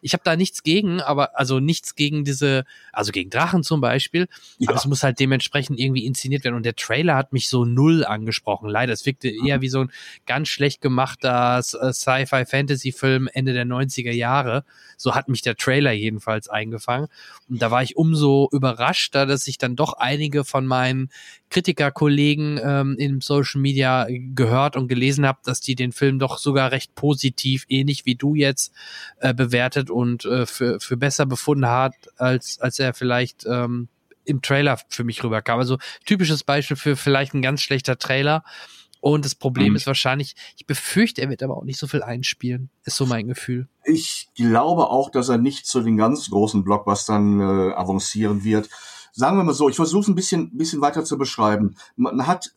[0.00, 4.28] ich habe da nichts gegen, aber also nichts gegen diese, also gegen Drachen zum Beispiel,
[4.58, 4.68] ja.
[4.68, 6.56] aber es muss halt dementsprechend irgendwie inszeniert werden.
[6.56, 9.92] Und der Trailer hat mich so null angesprochen, leider, es wirkte eher wie so ein
[10.26, 14.64] ganz schlecht gemachter äh, Sci-Fi-Fantasy-Film Ende der 90er Jahre,
[14.96, 17.08] so hat mich der Trailer jedenfalls eingefangen.
[17.48, 21.10] Und da war ich umso überraschter, dass ich dann doch einige von meinen
[21.50, 26.72] Kritikerkollegen ähm, in Social Media gehört und gelesen habe, dass die den Film doch sogar
[26.72, 28.72] recht positiv, ähnlich wie du jetzt,
[29.18, 33.88] äh, bewertet und äh, für, für besser befunden hat, als, als er vielleicht ähm,
[34.24, 35.58] im Trailer für mich rüberkam.
[35.58, 38.44] Also typisches Beispiel für vielleicht ein ganz schlechter Trailer.
[39.00, 39.76] Und das Problem mhm.
[39.76, 42.70] ist wahrscheinlich, ich befürchte, er wird aber auch nicht so viel einspielen.
[42.84, 43.66] Ist so mein Gefühl.
[43.84, 48.68] Ich glaube auch, dass er nicht zu den ganz großen Blockbustern äh, avancieren wird
[49.12, 51.76] sagen wir mal so, ich versuche es ein bisschen, bisschen weiter zu beschreiben.
[51.96, 52.52] Man hat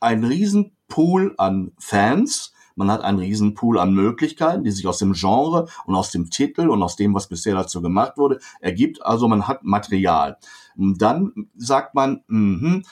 [0.00, 2.52] einen riesen Pool an Fans.
[2.76, 6.30] Man hat einen riesen Pool an Möglichkeiten, die sich aus dem Genre und aus dem
[6.30, 9.04] Titel und aus dem, was bisher dazu gemacht wurde, ergibt.
[9.04, 10.36] Also man hat Material.
[10.76, 12.82] Und dann sagt man, mh,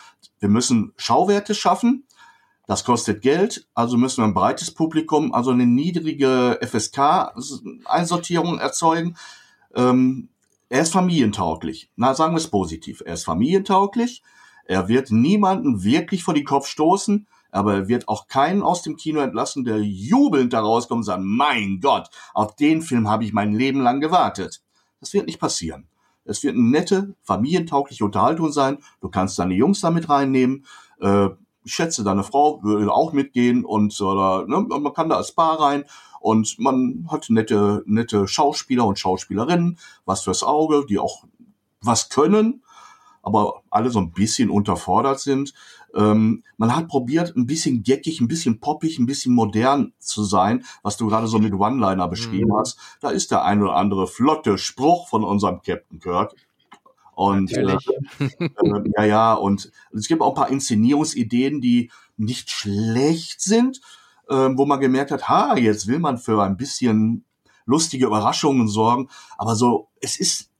[0.40, 2.04] wir müssen Schauwerte schaffen.
[2.66, 9.18] Das kostet Geld, also müssen wir ein breites Publikum, also eine niedrige FSK-Einsortierung erzeugen.
[9.74, 10.30] Ähm,
[10.70, 11.90] er ist familientauglich.
[11.96, 13.02] Na, sagen wir es positiv.
[13.04, 14.22] Er ist familientauglich.
[14.64, 18.96] Er wird niemanden wirklich vor den Kopf stoßen, aber er wird auch keinen aus dem
[18.96, 23.32] Kino entlassen, der jubelnd da rauskommt und sagt, mein Gott, auf den Film habe ich
[23.32, 24.62] mein Leben lang gewartet.
[25.00, 25.86] Das wird nicht passieren.
[26.24, 28.78] Es wird eine nette, familientaugliche Unterhaltung sein.
[29.00, 30.64] Du kannst deine Jungs damit reinnehmen.
[31.00, 31.28] Äh,
[31.62, 35.60] ich schätze, deine Frau würde auch mitgehen und oder ne, man kann da als Paar
[35.60, 35.84] rein
[36.20, 41.24] und man hat nette, nette Schauspieler und Schauspielerinnen, was fürs Auge, die auch
[41.80, 42.64] was können,
[43.22, 45.54] aber alle so ein bisschen unterfordert sind.
[45.94, 50.64] Ähm, man hat probiert, ein bisschen geckig, ein bisschen poppig, ein bisschen modern zu sein,
[50.82, 52.58] was du gerade so mit One-Liner beschrieben mhm.
[52.58, 52.78] hast.
[53.00, 56.34] Da ist der ein oder andere flotte Spruch von unserem Captain Kirk.
[57.14, 57.76] Und äh,
[58.18, 58.48] äh,
[58.96, 63.80] ja, ja, und es gibt auch ein paar Inszenierungsideen, die nicht schlecht sind,
[64.28, 67.24] äh, wo man gemerkt hat, ha, jetzt will man für ein bisschen
[67.66, 70.50] lustige Überraschungen sorgen, aber so, es ist,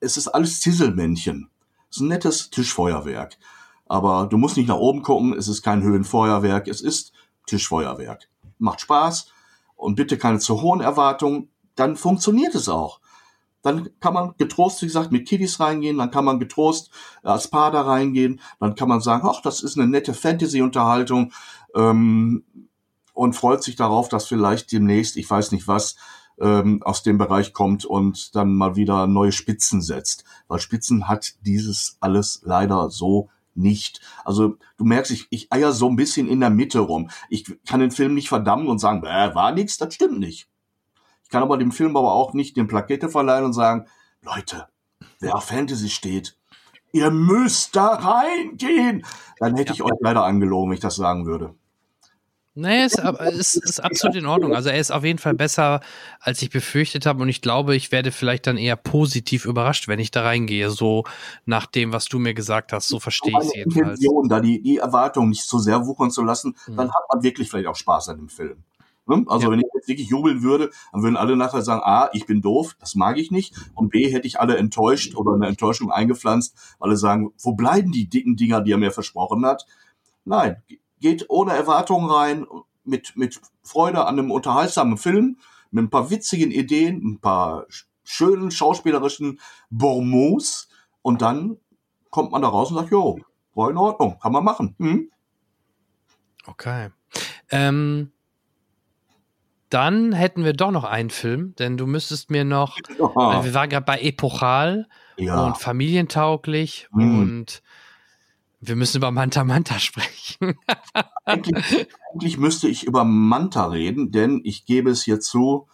[0.00, 1.50] es ist alles Zisselmännchen.
[1.90, 3.36] Es ist ein nettes Tischfeuerwerk.
[3.86, 7.12] Aber du musst nicht nach oben gucken, es ist kein Höhenfeuerwerk, es ist
[7.46, 8.28] Tischfeuerwerk.
[8.58, 9.26] Macht Spaß
[9.76, 13.00] und bitte keine zu hohen Erwartungen, dann funktioniert es auch.
[13.62, 16.90] Dann kann man getrost, wie gesagt, mit Kiddies reingehen, dann kann man getrost
[17.22, 21.32] als Paar da reingehen, dann kann man sagen, ach, das ist eine nette Fantasy-Unterhaltung
[21.74, 22.44] ähm,
[23.14, 25.96] und freut sich darauf, dass vielleicht demnächst, ich weiß nicht was,
[26.40, 30.24] ähm, aus dem Bereich kommt und dann mal wieder neue Spitzen setzt.
[30.48, 34.00] Weil Spitzen hat dieses alles leider so nicht.
[34.24, 37.10] Also du merkst, ich, ich eier so ein bisschen in der Mitte rum.
[37.28, 40.48] Ich kann den Film nicht verdammen und sagen, äh, war nix, das stimmt nicht.
[41.22, 43.86] Ich kann aber dem Film aber auch nicht den Plakette verleihen und sagen,
[44.22, 44.68] Leute,
[45.20, 46.36] wer auf Fantasy steht,
[46.92, 49.04] ihr müsst da reingehen.
[49.38, 51.54] Dann hätte ich euch leider angelogen, wenn ich das sagen würde.
[52.56, 54.54] Nee, ist, ist, ist absolut in Ordnung.
[54.54, 55.80] Also er ist auf jeden Fall besser,
[56.20, 57.20] als ich befürchtet habe.
[57.20, 60.70] Und ich glaube, ich werde vielleicht dann eher positiv überrascht, wenn ich da reingehe.
[60.70, 61.02] So
[61.46, 62.86] nach dem, was du mir gesagt hast.
[62.86, 63.98] So verstehe ich es jedenfalls.
[63.98, 66.76] Intention, da die, die Erwartungen nicht zu sehr wuchern zu lassen, mhm.
[66.76, 68.62] dann hat man wirklich vielleicht auch Spaß an dem Film.
[69.06, 69.24] Ne?
[69.26, 69.52] Also ja.
[69.52, 72.76] wenn ich jetzt wirklich jubeln würde, dann würden alle nachher sagen, A, ich bin doof,
[72.78, 73.54] das mag ich nicht.
[73.74, 78.08] Und B, hätte ich alle enttäuscht oder eine Enttäuschung eingepflanzt, alle sagen, wo bleiben die
[78.08, 79.66] dicken Dinger, die er mir versprochen hat?
[80.24, 80.62] Nein,
[81.04, 82.46] geht ohne Erwartungen rein,
[82.82, 85.36] mit, mit Freude an einem unterhaltsamen Film,
[85.70, 87.66] mit ein paar witzigen Ideen, ein paar
[88.04, 89.38] schönen schauspielerischen
[89.68, 90.70] Bonmots
[91.02, 91.58] und dann
[92.08, 93.20] kommt man da raus und sagt, jo,
[93.54, 94.76] war in Ordnung, kann man machen.
[94.78, 95.10] Hm?
[96.46, 96.88] Okay.
[97.50, 98.10] Ähm,
[99.68, 103.14] dann hätten wir doch noch einen Film, denn du müsstest mir noch, oh.
[103.44, 104.88] wir waren gerade bei Epochal
[105.18, 105.44] ja.
[105.44, 107.18] und familientauglich hm.
[107.18, 107.62] und
[108.66, 110.54] wir müssen über Manta Manta sprechen.
[111.24, 115.66] eigentlich, eigentlich, müsste ich über Manta reden, denn ich gebe es hier zu,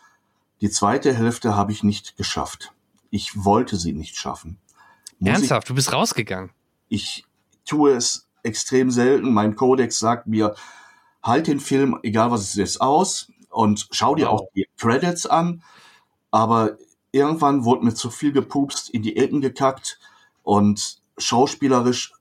[0.61, 2.73] die zweite Hälfte habe ich nicht geschafft.
[3.11, 4.59] Ich wollte sie nicht schaffen.
[5.19, 6.51] Muss Ernsthaft, ich, du bist rausgegangen.
[6.89, 7.25] Ich
[7.65, 9.33] tue es extrem selten.
[9.33, 10.55] Mein Kodex sagt mir,
[11.23, 15.63] halt den Film, egal was es ist, aus und schau dir auch die Credits an.
[16.31, 16.79] Aber
[17.13, 19.99] irgendwann wurde mir zu viel gepupst, in die Ecken gekackt
[20.43, 22.13] und schauspielerisch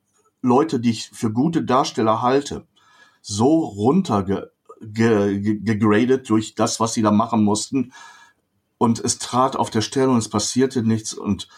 [0.41, 2.65] Leute, die ich für gute Darsteller halte,
[3.21, 7.93] so runtergegradet ge, durch das, was sie da machen mussten.
[8.77, 11.49] Und es trat auf der Stelle und es passierte nichts und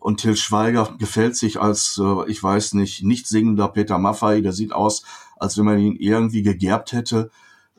[0.00, 4.40] und Till Schweiger gefällt sich als, äh, ich weiß nicht, nicht singender Peter Maffay.
[4.40, 5.04] Der sieht aus,
[5.36, 7.30] als wenn man ihn irgendwie gegerbt hätte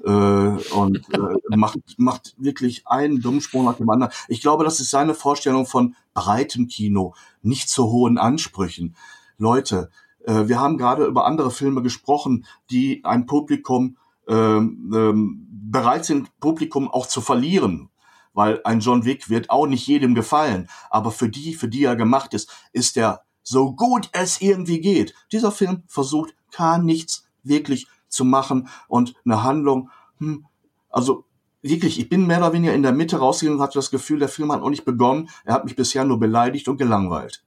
[0.06, 4.14] äh, und äh, macht, macht wirklich einen dummen Sprung nach dem anderen.
[4.28, 8.96] Ich glaube, das ist seine Vorstellung von breitem Kino, nicht zu hohen Ansprüchen.
[9.40, 9.90] Leute,
[10.26, 13.98] äh, wir haben gerade über andere Filme gesprochen, die ein Publikum
[14.28, 17.90] ähm, ähm, bereit sind, Publikum auch zu verlieren.
[18.34, 20.70] Weil ein John Wick wird auch nicht jedem gefallen.
[20.90, 25.14] Aber für die, für die er gemacht ist, ist er so gut es irgendwie geht.
[25.32, 30.46] Dieser Film versucht gar nichts wirklich zu machen und eine Handlung, hm,
[30.90, 31.26] also
[31.62, 34.30] wirklich, ich bin mehr oder weniger in der Mitte rausgegangen und hatte das Gefühl, der
[34.30, 37.44] Film hat noch nicht begonnen, er hat mich bisher nur beleidigt und gelangweilt.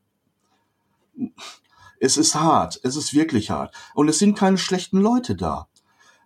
[2.01, 3.75] Es ist hart, es ist wirklich hart.
[3.95, 5.69] Und es sind keine schlechten Leute da.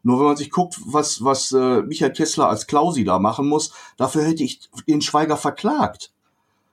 [0.02, 3.72] Nur wenn man sich guckt, was, was äh, Michael Kessler als Klausi da machen muss,
[3.96, 6.12] dafür hätte ich den Schweiger verklagt.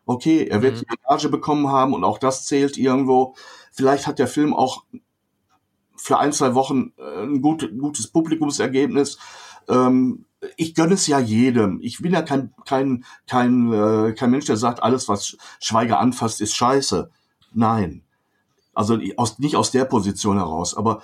[0.05, 0.79] Okay, er wird mhm.
[0.79, 3.35] die Gage bekommen haben und auch das zählt irgendwo.
[3.71, 4.83] Vielleicht hat der Film auch
[5.97, 9.17] für ein, zwei Wochen äh, ein gut, gutes Publikumsergebnis.
[9.67, 10.25] Ähm,
[10.57, 11.79] ich gönne es ja jedem.
[11.81, 16.39] Ich bin ja kein, kein, kein, äh, kein Mensch, der sagt, alles, was Schweiger anfasst,
[16.39, 17.09] ist scheiße.
[17.53, 18.04] Nein.
[18.75, 20.75] Also aus, nicht aus der Position heraus.
[20.75, 21.01] Aber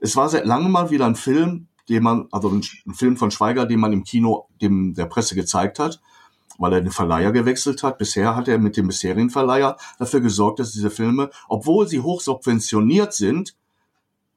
[0.00, 3.30] es war seit langem mal wieder ein Film, den man, also ein, ein Film von
[3.30, 6.00] Schweiger, den man im Kino dem der Presse gezeigt hat,
[6.58, 7.98] weil er den Verleiher gewechselt hat.
[7.98, 12.20] Bisher hat er mit dem bisherigen Verleiher dafür gesorgt, dass diese Filme, obwohl sie hoch
[12.20, 13.54] subventioniert sind,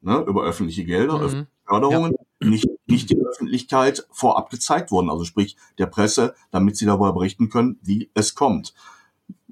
[0.00, 1.24] ne, über öffentliche Gelder, mhm.
[1.24, 2.48] öffentliche Förderungen, ja.
[2.48, 7.48] nicht, nicht die Öffentlichkeit vorab gezeigt wurden, also sprich der Presse, damit sie darüber berichten
[7.48, 8.74] können, wie es kommt.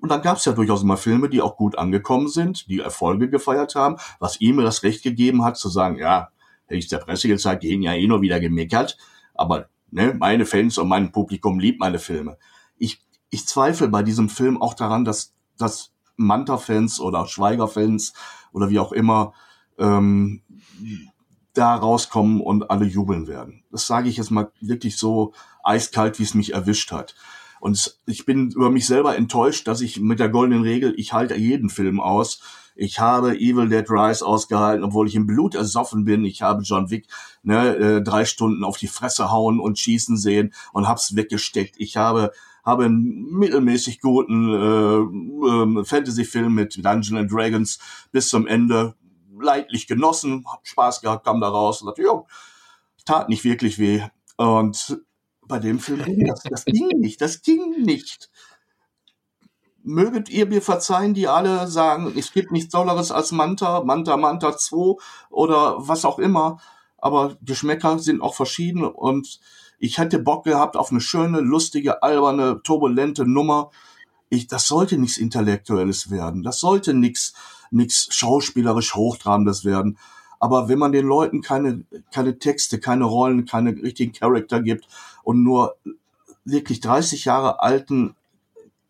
[0.00, 3.28] Und dann gab es ja durchaus mal Filme, die auch gut angekommen sind, die Erfolge
[3.28, 6.30] gefeiert haben, was ihm das Recht gegeben hat zu sagen, ja,
[6.64, 8.96] hätte ich der Presse gezeigt, die hätten ja eh nur wieder gemeckert,
[9.34, 12.38] aber ne, meine Fans und mein Publikum liebt meine Filme.
[12.78, 18.14] Ich, ich zweifle bei diesem Film auch daran, dass, dass Manta-Fans oder Schweiger-Fans
[18.52, 19.32] oder wie auch immer
[19.78, 20.42] ähm,
[21.52, 23.64] da rauskommen und alle jubeln werden.
[23.70, 25.32] Das sage ich jetzt mal wirklich so
[25.64, 27.14] eiskalt, wie es mich erwischt hat.
[27.60, 31.36] Und ich bin über mich selber enttäuscht, dass ich mit der goldenen Regel, ich halte
[31.36, 32.40] jeden Film aus.
[32.74, 36.24] Ich habe Evil Dead Rise ausgehalten, obwohl ich im Blut ersoffen bin.
[36.24, 37.06] Ich habe John Wick
[37.42, 41.74] ne, äh, drei Stunden auf die Fresse hauen und schießen sehen und hab's weggesteckt.
[41.78, 42.32] Ich habe
[42.64, 47.78] habe einen mittelmäßig guten äh, äh, Fantasy-Film mit Dungeons and Dragons
[48.12, 48.94] bis zum Ende
[49.40, 52.26] leidlich genossen, hab Spaß gehabt, kam da raus und dachte, jo,
[53.04, 54.02] tat nicht wirklich weh.
[54.36, 55.00] Und
[55.50, 56.42] bei dem Film ging das.
[56.44, 57.20] Das ging nicht.
[57.20, 58.30] Das ging nicht.
[59.82, 64.56] Möget ihr mir verzeihen, die alle sagen, es gibt nichts Tolleres als Manta, Manta, Manta
[64.56, 64.96] 2
[65.30, 66.60] oder was auch immer.
[66.98, 69.40] Aber Geschmäcker sind auch verschieden und
[69.78, 73.70] ich hätte Bock gehabt auf eine schöne, lustige, alberne, turbulente Nummer.
[74.28, 76.42] Ich, das sollte nichts Intellektuelles werden.
[76.42, 77.32] Das sollte nichts,
[77.70, 79.98] nichts schauspielerisch Hochtrabendes werden.
[80.38, 84.86] Aber wenn man den Leuten keine, keine Texte, keine Rollen, keine richtigen Charakter gibt,
[85.22, 85.76] und nur
[86.44, 88.16] wirklich 30 Jahre alten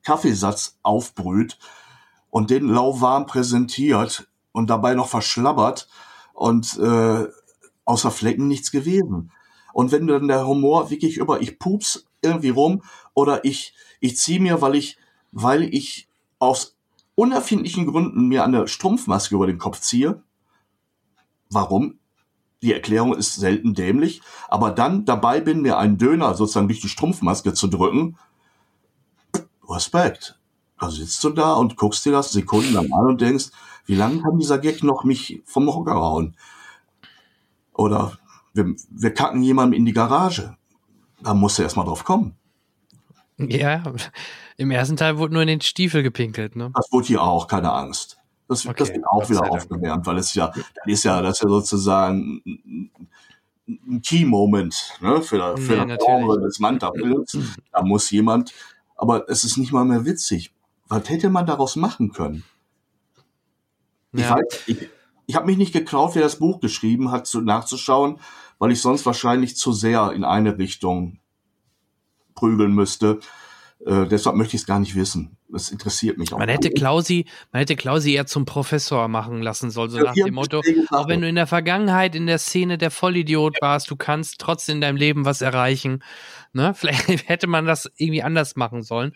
[0.02, 1.58] Kaffeesatz aufbrüht
[2.30, 5.88] und den lauwarm präsentiert und dabei noch verschlabbert
[6.32, 7.26] und äh,
[7.84, 9.32] außer Flecken nichts gewesen.
[9.72, 12.82] Und wenn dann der Humor wirklich über ich pups irgendwie rum
[13.14, 14.98] oder ich ich ziehe mir, weil ich
[15.32, 16.08] weil ich
[16.38, 16.76] aus
[17.14, 20.22] unerfindlichen Gründen mir eine Strumpfmaske über den Kopf ziehe.
[21.50, 21.99] Warum?
[22.62, 26.88] Die Erklärung ist selten dämlich, aber dann dabei bin, mir einen Döner sozusagen durch die
[26.88, 28.18] Strumpfmaske zu drücken,
[29.68, 30.38] Respekt.
[30.78, 33.50] Da sitzt du da und guckst dir das Sekunden lang an und denkst,
[33.86, 36.36] wie lange kann dieser Gag noch mich vom Hocker hauen?
[37.74, 38.18] Oder
[38.52, 40.56] wir, wir kacken jemandem in die Garage.
[41.22, 42.34] Da musst du erstmal drauf kommen.
[43.38, 43.82] Ja,
[44.56, 46.72] im ersten Teil wurde nur in den Stiefel gepinkelt, ne?
[46.74, 48.19] Das wurde hier auch, keine Angst.
[48.50, 51.44] Das, okay, das wird auch wieder aufgewärmt, weil es ja, das ist ja, das ist
[51.44, 52.42] ja sozusagen
[53.68, 57.38] ein Key-Moment ne, für, für ja, das Genre des Manta-Films.
[57.72, 58.52] Da muss jemand,
[58.96, 60.52] aber es ist nicht mal mehr witzig.
[60.88, 62.42] Was hätte man daraus machen können?
[64.12, 64.36] Ich, ja.
[64.66, 64.88] ich,
[65.26, 68.18] ich habe mich nicht getraut, wer das Buch geschrieben hat, zu, nachzuschauen,
[68.58, 71.20] weil ich sonst wahrscheinlich zu sehr in eine Richtung
[72.34, 73.20] prügeln müsste.
[73.86, 75.36] Äh, deshalb möchte ich es gar nicht wissen.
[75.48, 76.38] Das interessiert mich auch.
[76.38, 80.14] Man hätte Klausi, man hätte Klausi eher zum Professor machen lassen sollen, so ja, nach
[80.14, 83.96] dem Motto, auch wenn du in der Vergangenheit in der Szene der Vollidiot warst, du
[83.96, 86.04] kannst trotzdem in deinem Leben was erreichen.
[86.52, 86.74] Ne?
[86.76, 89.12] Vielleicht hätte man das irgendwie anders machen sollen.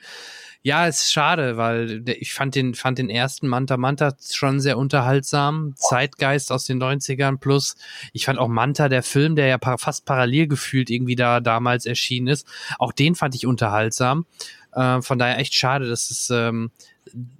[0.67, 5.75] Ja, ist schade, weil ich fand den, fand den ersten Manta Manta schon sehr unterhaltsam.
[5.77, 7.77] Zeitgeist aus den 90ern plus.
[8.15, 12.29] Ich fand auch Manta, der Film, der ja fast parallel gefühlt irgendwie da damals erschienen
[12.29, 12.47] ist.
[12.79, 14.25] Auch den fand ich unterhaltsam.
[14.73, 16.71] Äh, von daher echt schade, dass es ähm,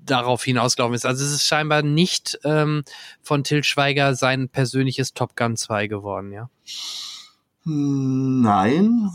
[0.05, 1.07] darauf hinausgelaufen ist.
[1.07, 2.85] Also es ist scheinbar nicht ähm,
[3.23, 6.51] von Till Schweiger sein persönliches Top Gun 2 geworden, ja?
[7.65, 9.09] Nein,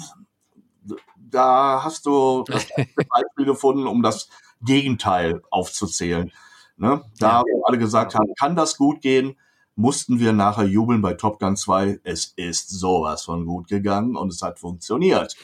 [1.30, 4.30] da hast du das Beispiel gefunden, um das
[4.62, 6.32] Gegenteil aufzuzählen.
[6.78, 7.04] Ne?
[7.20, 9.36] Da, wo alle gesagt haben, kann das gut gehen,
[9.76, 12.02] mussten wir nachher jubeln bei Top Gun 2.
[12.04, 15.36] Es ist sowas von gut gegangen und es hat funktioniert.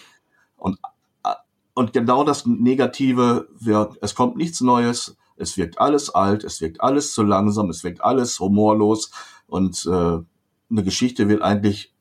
[0.57, 0.77] Und,
[1.73, 6.81] und genau das Negative wird, es kommt nichts Neues, es wirkt alles alt, es wirkt
[6.81, 9.11] alles zu langsam, es wirkt alles humorlos
[9.47, 10.19] und äh,
[10.69, 11.94] eine Geschichte wird eigentlich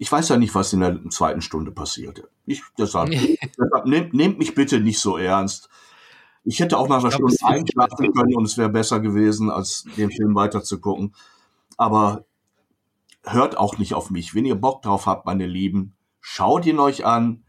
[0.00, 2.30] ich weiß ja nicht, was in der zweiten Stunde passierte.
[2.46, 3.10] Ich, deshalb,
[3.58, 5.68] deshalb nehmt, nehmt mich bitte nicht so ernst.
[6.42, 10.10] Ich hätte auch nach einer Stunde einschlafen können und es wäre besser gewesen, als den
[10.10, 11.14] Film weiterzugucken.
[11.76, 12.24] Aber
[13.24, 14.34] hört auch nicht auf mich.
[14.34, 17.44] Wenn ihr Bock drauf habt, meine Lieben, schaut ihn euch an.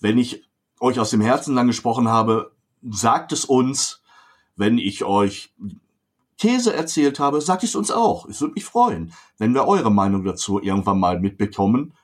[0.00, 0.48] Wenn ich
[0.80, 4.02] euch aus dem Herzen lang gesprochen habe, sagt es uns.
[4.56, 5.52] Wenn ich euch
[6.36, 8.26] These erzählt habe, sagt es uns auch.
[8.28, 11.94] Es würde mich freuen, wenn wir eure Meinung dazu irgendwann mal mitbekommen.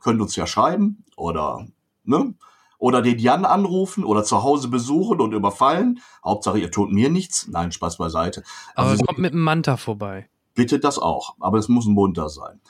[0.00, 1.66] könnt uns ja schreiben oder,
[2.04, 2.34] ne?
[2.78, 6.00] Oder den Jan anrufen oder zu Hause besuchen und überfallen.
[6.24, 7.46] Hauptsache, ihr tut mir nichts.
[7.46, 8.42] Nein, Spaß beiseite.
[8.74, 10.28] Aber also, kommt mit einem Manta vorbei.
[10.54, 11.36] Bitte das auch.
[11.38, 12.60] Aber es muss ein munter sein.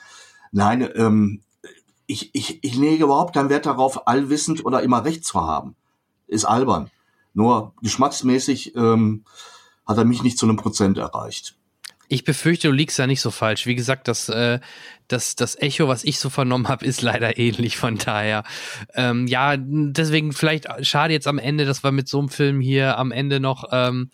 [0.51, 1.41] Nein, ähm,
[2.05, 5.75] ich, ich, ich lege überhaupt keinen Wert darauf, allwissend oder immer recht zu haben.
[6.27, 6.91] Ist albern.
[7.33, 9.23] Nur geschmacksmäßig ähm,
[9.85, 11.55] hat er mich nicht zu einem Prozent erreicht.
[12.09, 13.65] Ich befürchte, du liegst da nicht so falsch.
[13.65, 14.59] Wie gesagt, das, äh,
[15.07, 17.77] das, das Echo, was ich so vernommen habe, ist leider ähnlich.
[17.77, 18.43] Von daher,
[18.93, 22.97] ähm, ja, deswegen vielleicht schade jetzt am Ende, dass wir mit so einem Film hier
[22.97, 24.09] am Ende noch ähm,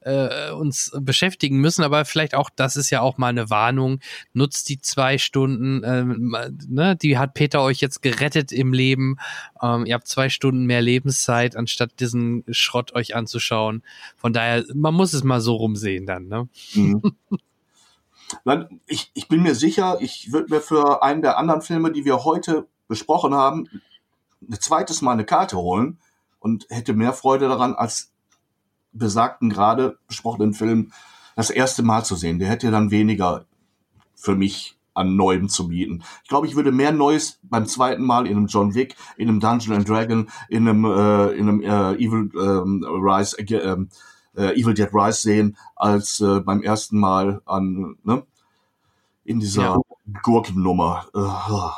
[0.00, 1.82] äh, uns beschäftigen müssen.
[1.82, 4.00] Aber vielleicht auch, das ist ja auch mal eine Warnung.
[4.32, 6.36] Nutzt die zwei Stunden, ähm,
[6.68, 9.16] ne, die hat Peter euch jetzt gerettet im Leben.
[9.62, 13.82] Ähm, ihr habt zwei Stunden mehr Lebenszeit, anstatt diesen Schrott euch anzuschauen.
[14.16, 16.28] Von daher, man muss es mal so rumsehen dann.
[16.28, 16.48] Ne?
[16.74, 17.02] Mhm.
[18.44, 22.04] Nein, ich, ich bin mir sicher, ich würde mir für einen der anderen Filme, die
[22.04, 23.68] wir heute besprochen haben,
[24.42, 25.98] ein zweites Mal eine Karte holen
[26.38, 28.12] und hätte mehr Freude daran, als
[28.92, 30.92] besagten gerade besprochenen Film
[31.36, 32.38] das erste Mal zu sehen.
[32.38, 33.46] Der hätte dann weniger
[34.14, 36.04] für mich an Neuem zu bieten.
[36.22, 39.40] Ich glaube, ich würde mehr Neues beim zweiten Mal in einem John Wick, in einem
[39.40, 43.88] Dungeon and Dragon, in einem, äh, in einem äh, Evil ähm, Rise, äh, ähm,
[44.36, 48.24] äh, Evil Dead Rise sehen, als äh, beim ersten Mal an, ne,
[49.24, 49.80] in dieser ja.
[50.22, 51.06] Gurkennummer.
[51.14, 51.70] Uh,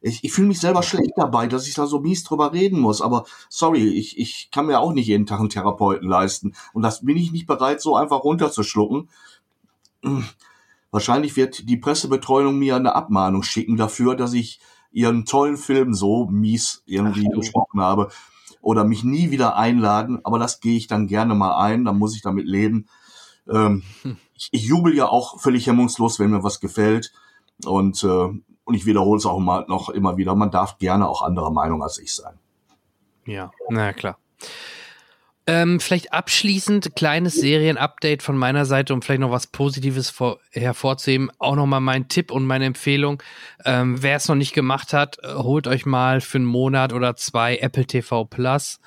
[0.00, 3.00] ich, ich fühle mich selber schlecht dabei, dass ich da so mies drüber reden muss.
[3.00, 6.54] Aber sorry, ich, ich kann mir auch nicht jeden Tag einen Therapeuten leisten.
[6.72, 9.08] Und das bin ich nicht bereit, so einfach runterzuschlucken.
[10.90, 14.60] Wahrscheinlich wird die Pressebetreuung mir eine Abmahnung schicken dafür, dass ich
[14.90, 18.10] ihren tollen Film so mies irgendwie Ach, besprochen habe
[18.62, 22.16] oder mich nie wieder einladen, aber das gehe ich dann gerne mal ein, dann muss
[22.16, 22.86] ich damit leben.
[23.50, 24.16] Ähm, hm.
[24.34, 27.12] ich, ich jubel ja auch völlig hemmungslos, wenn mir was gefällt
[27.66, 28.06] und, äh,
[28.64, 31.82] und ich wiederhole es auch mal noch immer wieder, man darf gerne auch anderer Meinung
[31.82, 32.38] als ich sein.
[33.26, 34.16] Ja, na klar.
[35.46, 41.30] Ähm, vielleicht abschließend kleines Serienupdate von meiner Seite, um vielleicht noch was Positives vor, hervorzuheben.
[41.38, 43.20] Auch nochmal mein Tipp und meine Empfehlung.
[43.64, 47.56] Ähm, Wer es noch nicht gemacht hat, holt euch mal für einen Monat oder zwei
[47.56, 48.78] Apple TV Plus.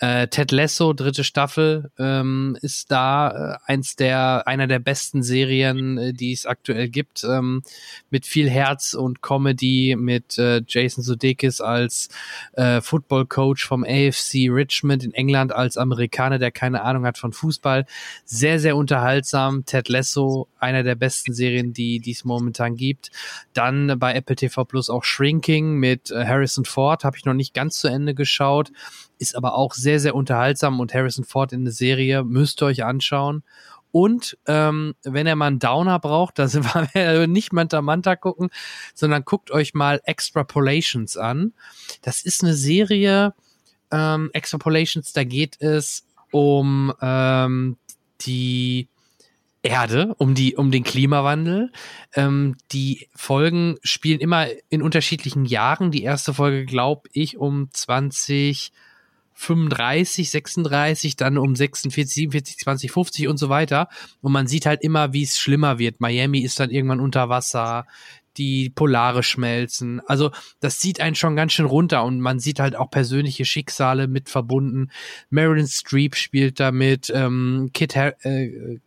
[0.00, 5.98] Äh, Ted Lasso, dritte Staffel, ähm, ist da äh, eins der, einer der besten Serien,
[5.98, 7.62] äh, die es aktuell gibt, ähm,
[8.10, 12.08] mit viel Herz und Comedy, mit äh, Jason Sudeikis als
[12.54, 17.32] äh, Football Coach vom AFC Richmond in England als Amerikaner, der keine Ahnung hat von
[17.32, 17.86] Fußball.
[18.24, 19.64] Sehr, sehr unterhaltsam.
[19.64, 23.10] Ted Lasso, einer der besten Serien, die die es momentan gibt.
[23.52, 27.54] Dann bei Apple TV Plus auch Shrinking mit äh, Harrison Ford, habe ich noch nicht
[27.54, 28.72] ganz zu Ende geschaut
[29.24, 32.84] ist aber auch sehr, sehr unterhaltsam und Harrison Ford in der Serie müsst ihr euch
[32.84, 33.42] anschauen.
[33.90, 38.50] Und ähm, wenn ihr mal einen Downer braucht, da sind wir nicht Manta Manta gucken,
[38.94, 41.54] sondern guckt euch mal Extrapolations an.
[42.02, 43.34] Das ist eine Serie,
[43.90, 47.76] ähm, Extrapolations, da geht es um ähm,
[48.22, 48.88] die
[49.64, 51.72] Erde, um die, um den Klimawandel.
[52.14, 55.90] Ähm, die Folgen spielen immer in unterschiedlichen Jahren.
[55.90, 58.72] Die erste Folge, glaube ich, um 20
[59.34, 63.88] 35, 36, dann um 46, 47, 20, 50 und so weiter.
[64.20, 66.00] Und man sieht halt immer, wie es schlimmer wird.
[66.00, 67.86] Miami ist dann irgendwann unter Wasser,
[68.36, 70.00] die Polare schmelzen.
[70.06, 70.30] Also
[70.60, 74.28] das zieht einen schon ganz schön runter und man sieht halt auch persönliche Schicksale mit
[74.28, 74.90] verbunden.
[75.30, 78.78] Marilyn Streep spielt damit, ähm, Kit, Har äh,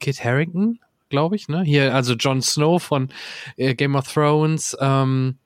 [0.00, 1.62] Kit Harrington, glaube ich, ne?
[1.62, 3.08] Hier, also Jon Snow von
[3.56, 4.76] äh, Game of Thrones.
[4.80, 5.36] Ähm,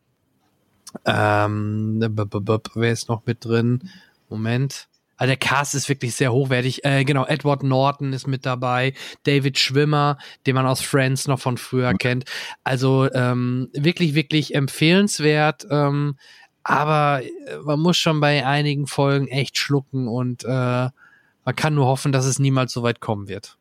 [1.05, 3.91] ähm, wer ist noch mit drin?
[4.29, 4.89] Moment.
[5.17, 6.85] Also der Cast ist wirklich sehr hochwertig.
[6.85, 8.93] Äh, genau, Edward Norton ist mit dabei,
[9.25, 11.99] David Schwimmer, den man aus Friends noch von früher mhm.
[11.99, 12.25] kennt.
[12.65, 15.67] Also ähm, wirklich, wirklich empfehlenswert.
[15.71, 16.17] Ähm,
[16.63, 21.87] aber äh, man muss schon bei einigen Folgen echt schlucken und äh, man kann nur
[21.87, 23.57] hoffen, dass es niemals so weit kommen wird.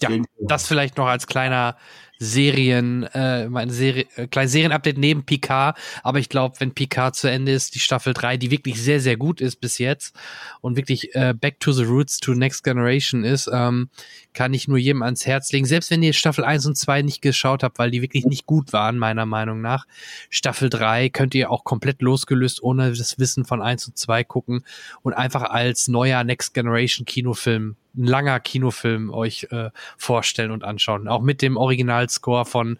[0.00, 1.76] Ja, das vielleicht noch als kleiner
[2.18, 5.76] Serien, äh, mein Serie, äh, kleines Serienupdate neben Picard.
[6.02, 9.16] Aber ich glaube, wenn Picard zu Ende ist, die Staffel 3, die wirklich sehr, sehr
[9.16, 10.14] gut ist bis jetzt
[10.60, 13.90] und wirklich äh, Back to the Roots to Next Generation ist, ähm,
[14.32, 15.66] kann ich nur jedem ans Herz legen.
[15.66, 18.72] Selbst wenn ihr Staffel 1 und 2 nicht geschaut habt, weil die wirklich nicht gut
[18.72, 19.86] waren, meiner Meinung nach.
[20.30, 24.64] Staffel 3 könnt ihr auch komplett losgelöst ohne das Wissen von 1 und 2 gucken
[25.02, 31.08] und einfach als neuer Next Generation Kinofilm ein langer Kinofilm euch äh, vorstellen und anschauen.
[31.08, 32.78] Auch mit dem Originalscore von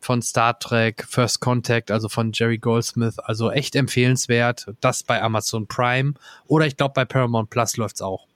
[0.00, 4.66] von Star Trek First Contact, also von Jerry Goldsmith, also echt empfehlenswert.
[4.80, 6.14] Das bei Amazon Prime
[6.46, 8.26] oder ich glaube bei Paramount Plus läuft's auch.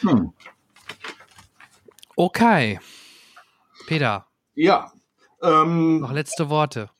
[0.00, 0.32] Hm.
[2.16, 2.80] Okay.
[3.86, 4.26] Peter.
[4.54, 4.92] Ja.
[5.42, 6.90] Ähm, Noch letzte Worte.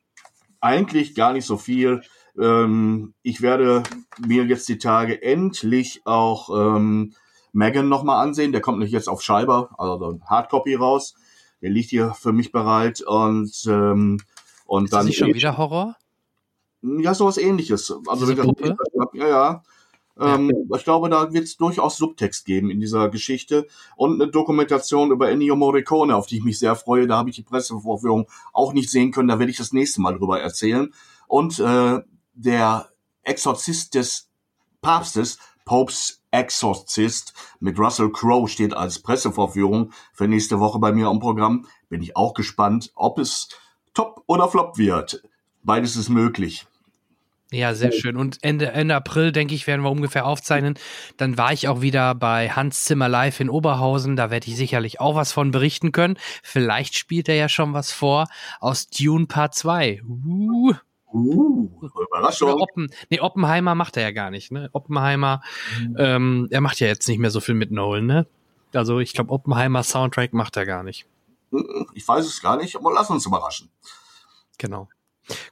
[0.61, 2.03] eigentlich gar nicht so viel.
[2.41, 3.83] Ähm, ich werde
[4.25, 7.15] mir jetzt die Tage endlich auch ähm,
[7.53, 8.53] Megan nochmal ansehen.
[8.53, 11.15] Der kommt nicht jetzt auf Scheiber, also ein Hardcopy raus.
[11.63, 14.19] Der liegt hier für mich bereit und ähm,
[14.67, 15.01] und ist dann.
[15.01, 15.97] Das nicht schon wieder Horror?
[16.83, 17.93] Ja, sowas ähnliches.
[18.07, 18.47] Also wenn das,
[19.13, 19.63] ja, ja.
[20.19, 20.77] Ähm, ja.
[20.77, 23.67] Ich glaube, da wird es durchaus Subtext geben in dieser Geschichte
[23.97, 27.07] und eine Dokumentation über Ennio Morricone, auf die ich mich sehr freue.
[27.07, 29.29] Da habe ich die Pressevorführung auch nicht sehen können.
[29.29, 30.93] Da werde ich das nächste Mal drüber erzählen.
[31.27, 32.01] Und äh,
[32.35, 32.89] der
[33.23, 34.29] Exorzist des
[34.83, 35.39] Papstes,
[35.71, 41.65] Popes Exorzist mit Russell Crowe steht als Pressevorführung für nächste Woche bei mir am Programm.
[41.89, 43.51] Bin ich auch gespannt, ob es
[43.95, 45.23] top oder flop wird.
[45.63, 46.67] Beides ist möglich.
[47.53, 48.17] Ja, sehr schön.
[48.17, 50.75] Und Ende, Ende April, denke ich, werden wir ungefähr aufzeichnen.
[51.19, 54.17] Dann war ich auch wieder bei Hans Zimmer Live in Oberhausen.
[54.17, 56.19] Da werde ich sicherlich auch was von berichten können.
[56.43, 58.27] Vielleicht spielt er ja schon was vor
[58.59, 60.03] aus Dune Part 2.
[60.03, 60.75] Uh.
[61.13, 62.53] Uh, Überraschung.
[62.61, 64.69] Oppen, nee, Oppenheimer macht er ja gar nicht, ne?
[64.73, 65.43] Oppenheimer,
[65.81, 65.97] mhm.
[65.99, 68.27] ähm, er macht ja jetzt nicht mehr so viel mit Nolan, ne?
[68.73, 71.07] Also ich glaube, Oppenheimer Soundtrack macht er gar nicht.
[71.95, 73.71] Ich weiß es gar nicht, aber lass uns überraschen.
[74.59, 74.89] Genau.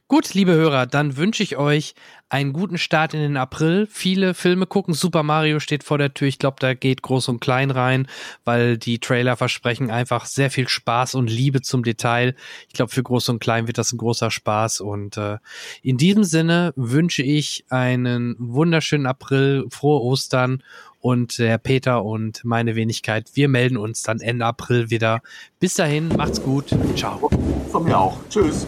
[0.07, 1.93] Gut, liebe Hörer, dann wünsche ich euch
[2.29, 3.87] einen guten Start in den April.
[3.89, 4.93] Viele Filme gucken.
[4.93, 6.27] Super Mario steht vor der Tür.
[6.27, 8.07] Ich glaube, da geht groß und klein rein,
[8.45, 12.35] weil die Trailer versprechen einfach sehr viel Spaß und Liebe zum Detail.
[12.67, 14.81] Ich glaube, für groß und klein wird das ein großer Spaß.
[14.81, 15.37] Und äh,
[15.81, 20.63] in diesem Sinne wünsche ich einen wunderschönen April, frohe Ostern
[20.99, 23.31] und der Peter und meine Wenigkeit.
[23.33, 25.21] Wir melden uns dann Ende April wieder.
[25.59, 26.75] Bis dahin, macht's gut.
[26.95, 27.29] Ciao.
[27.71, 28.17] Von mir auch.
[28.29, 28.67] Tschüss.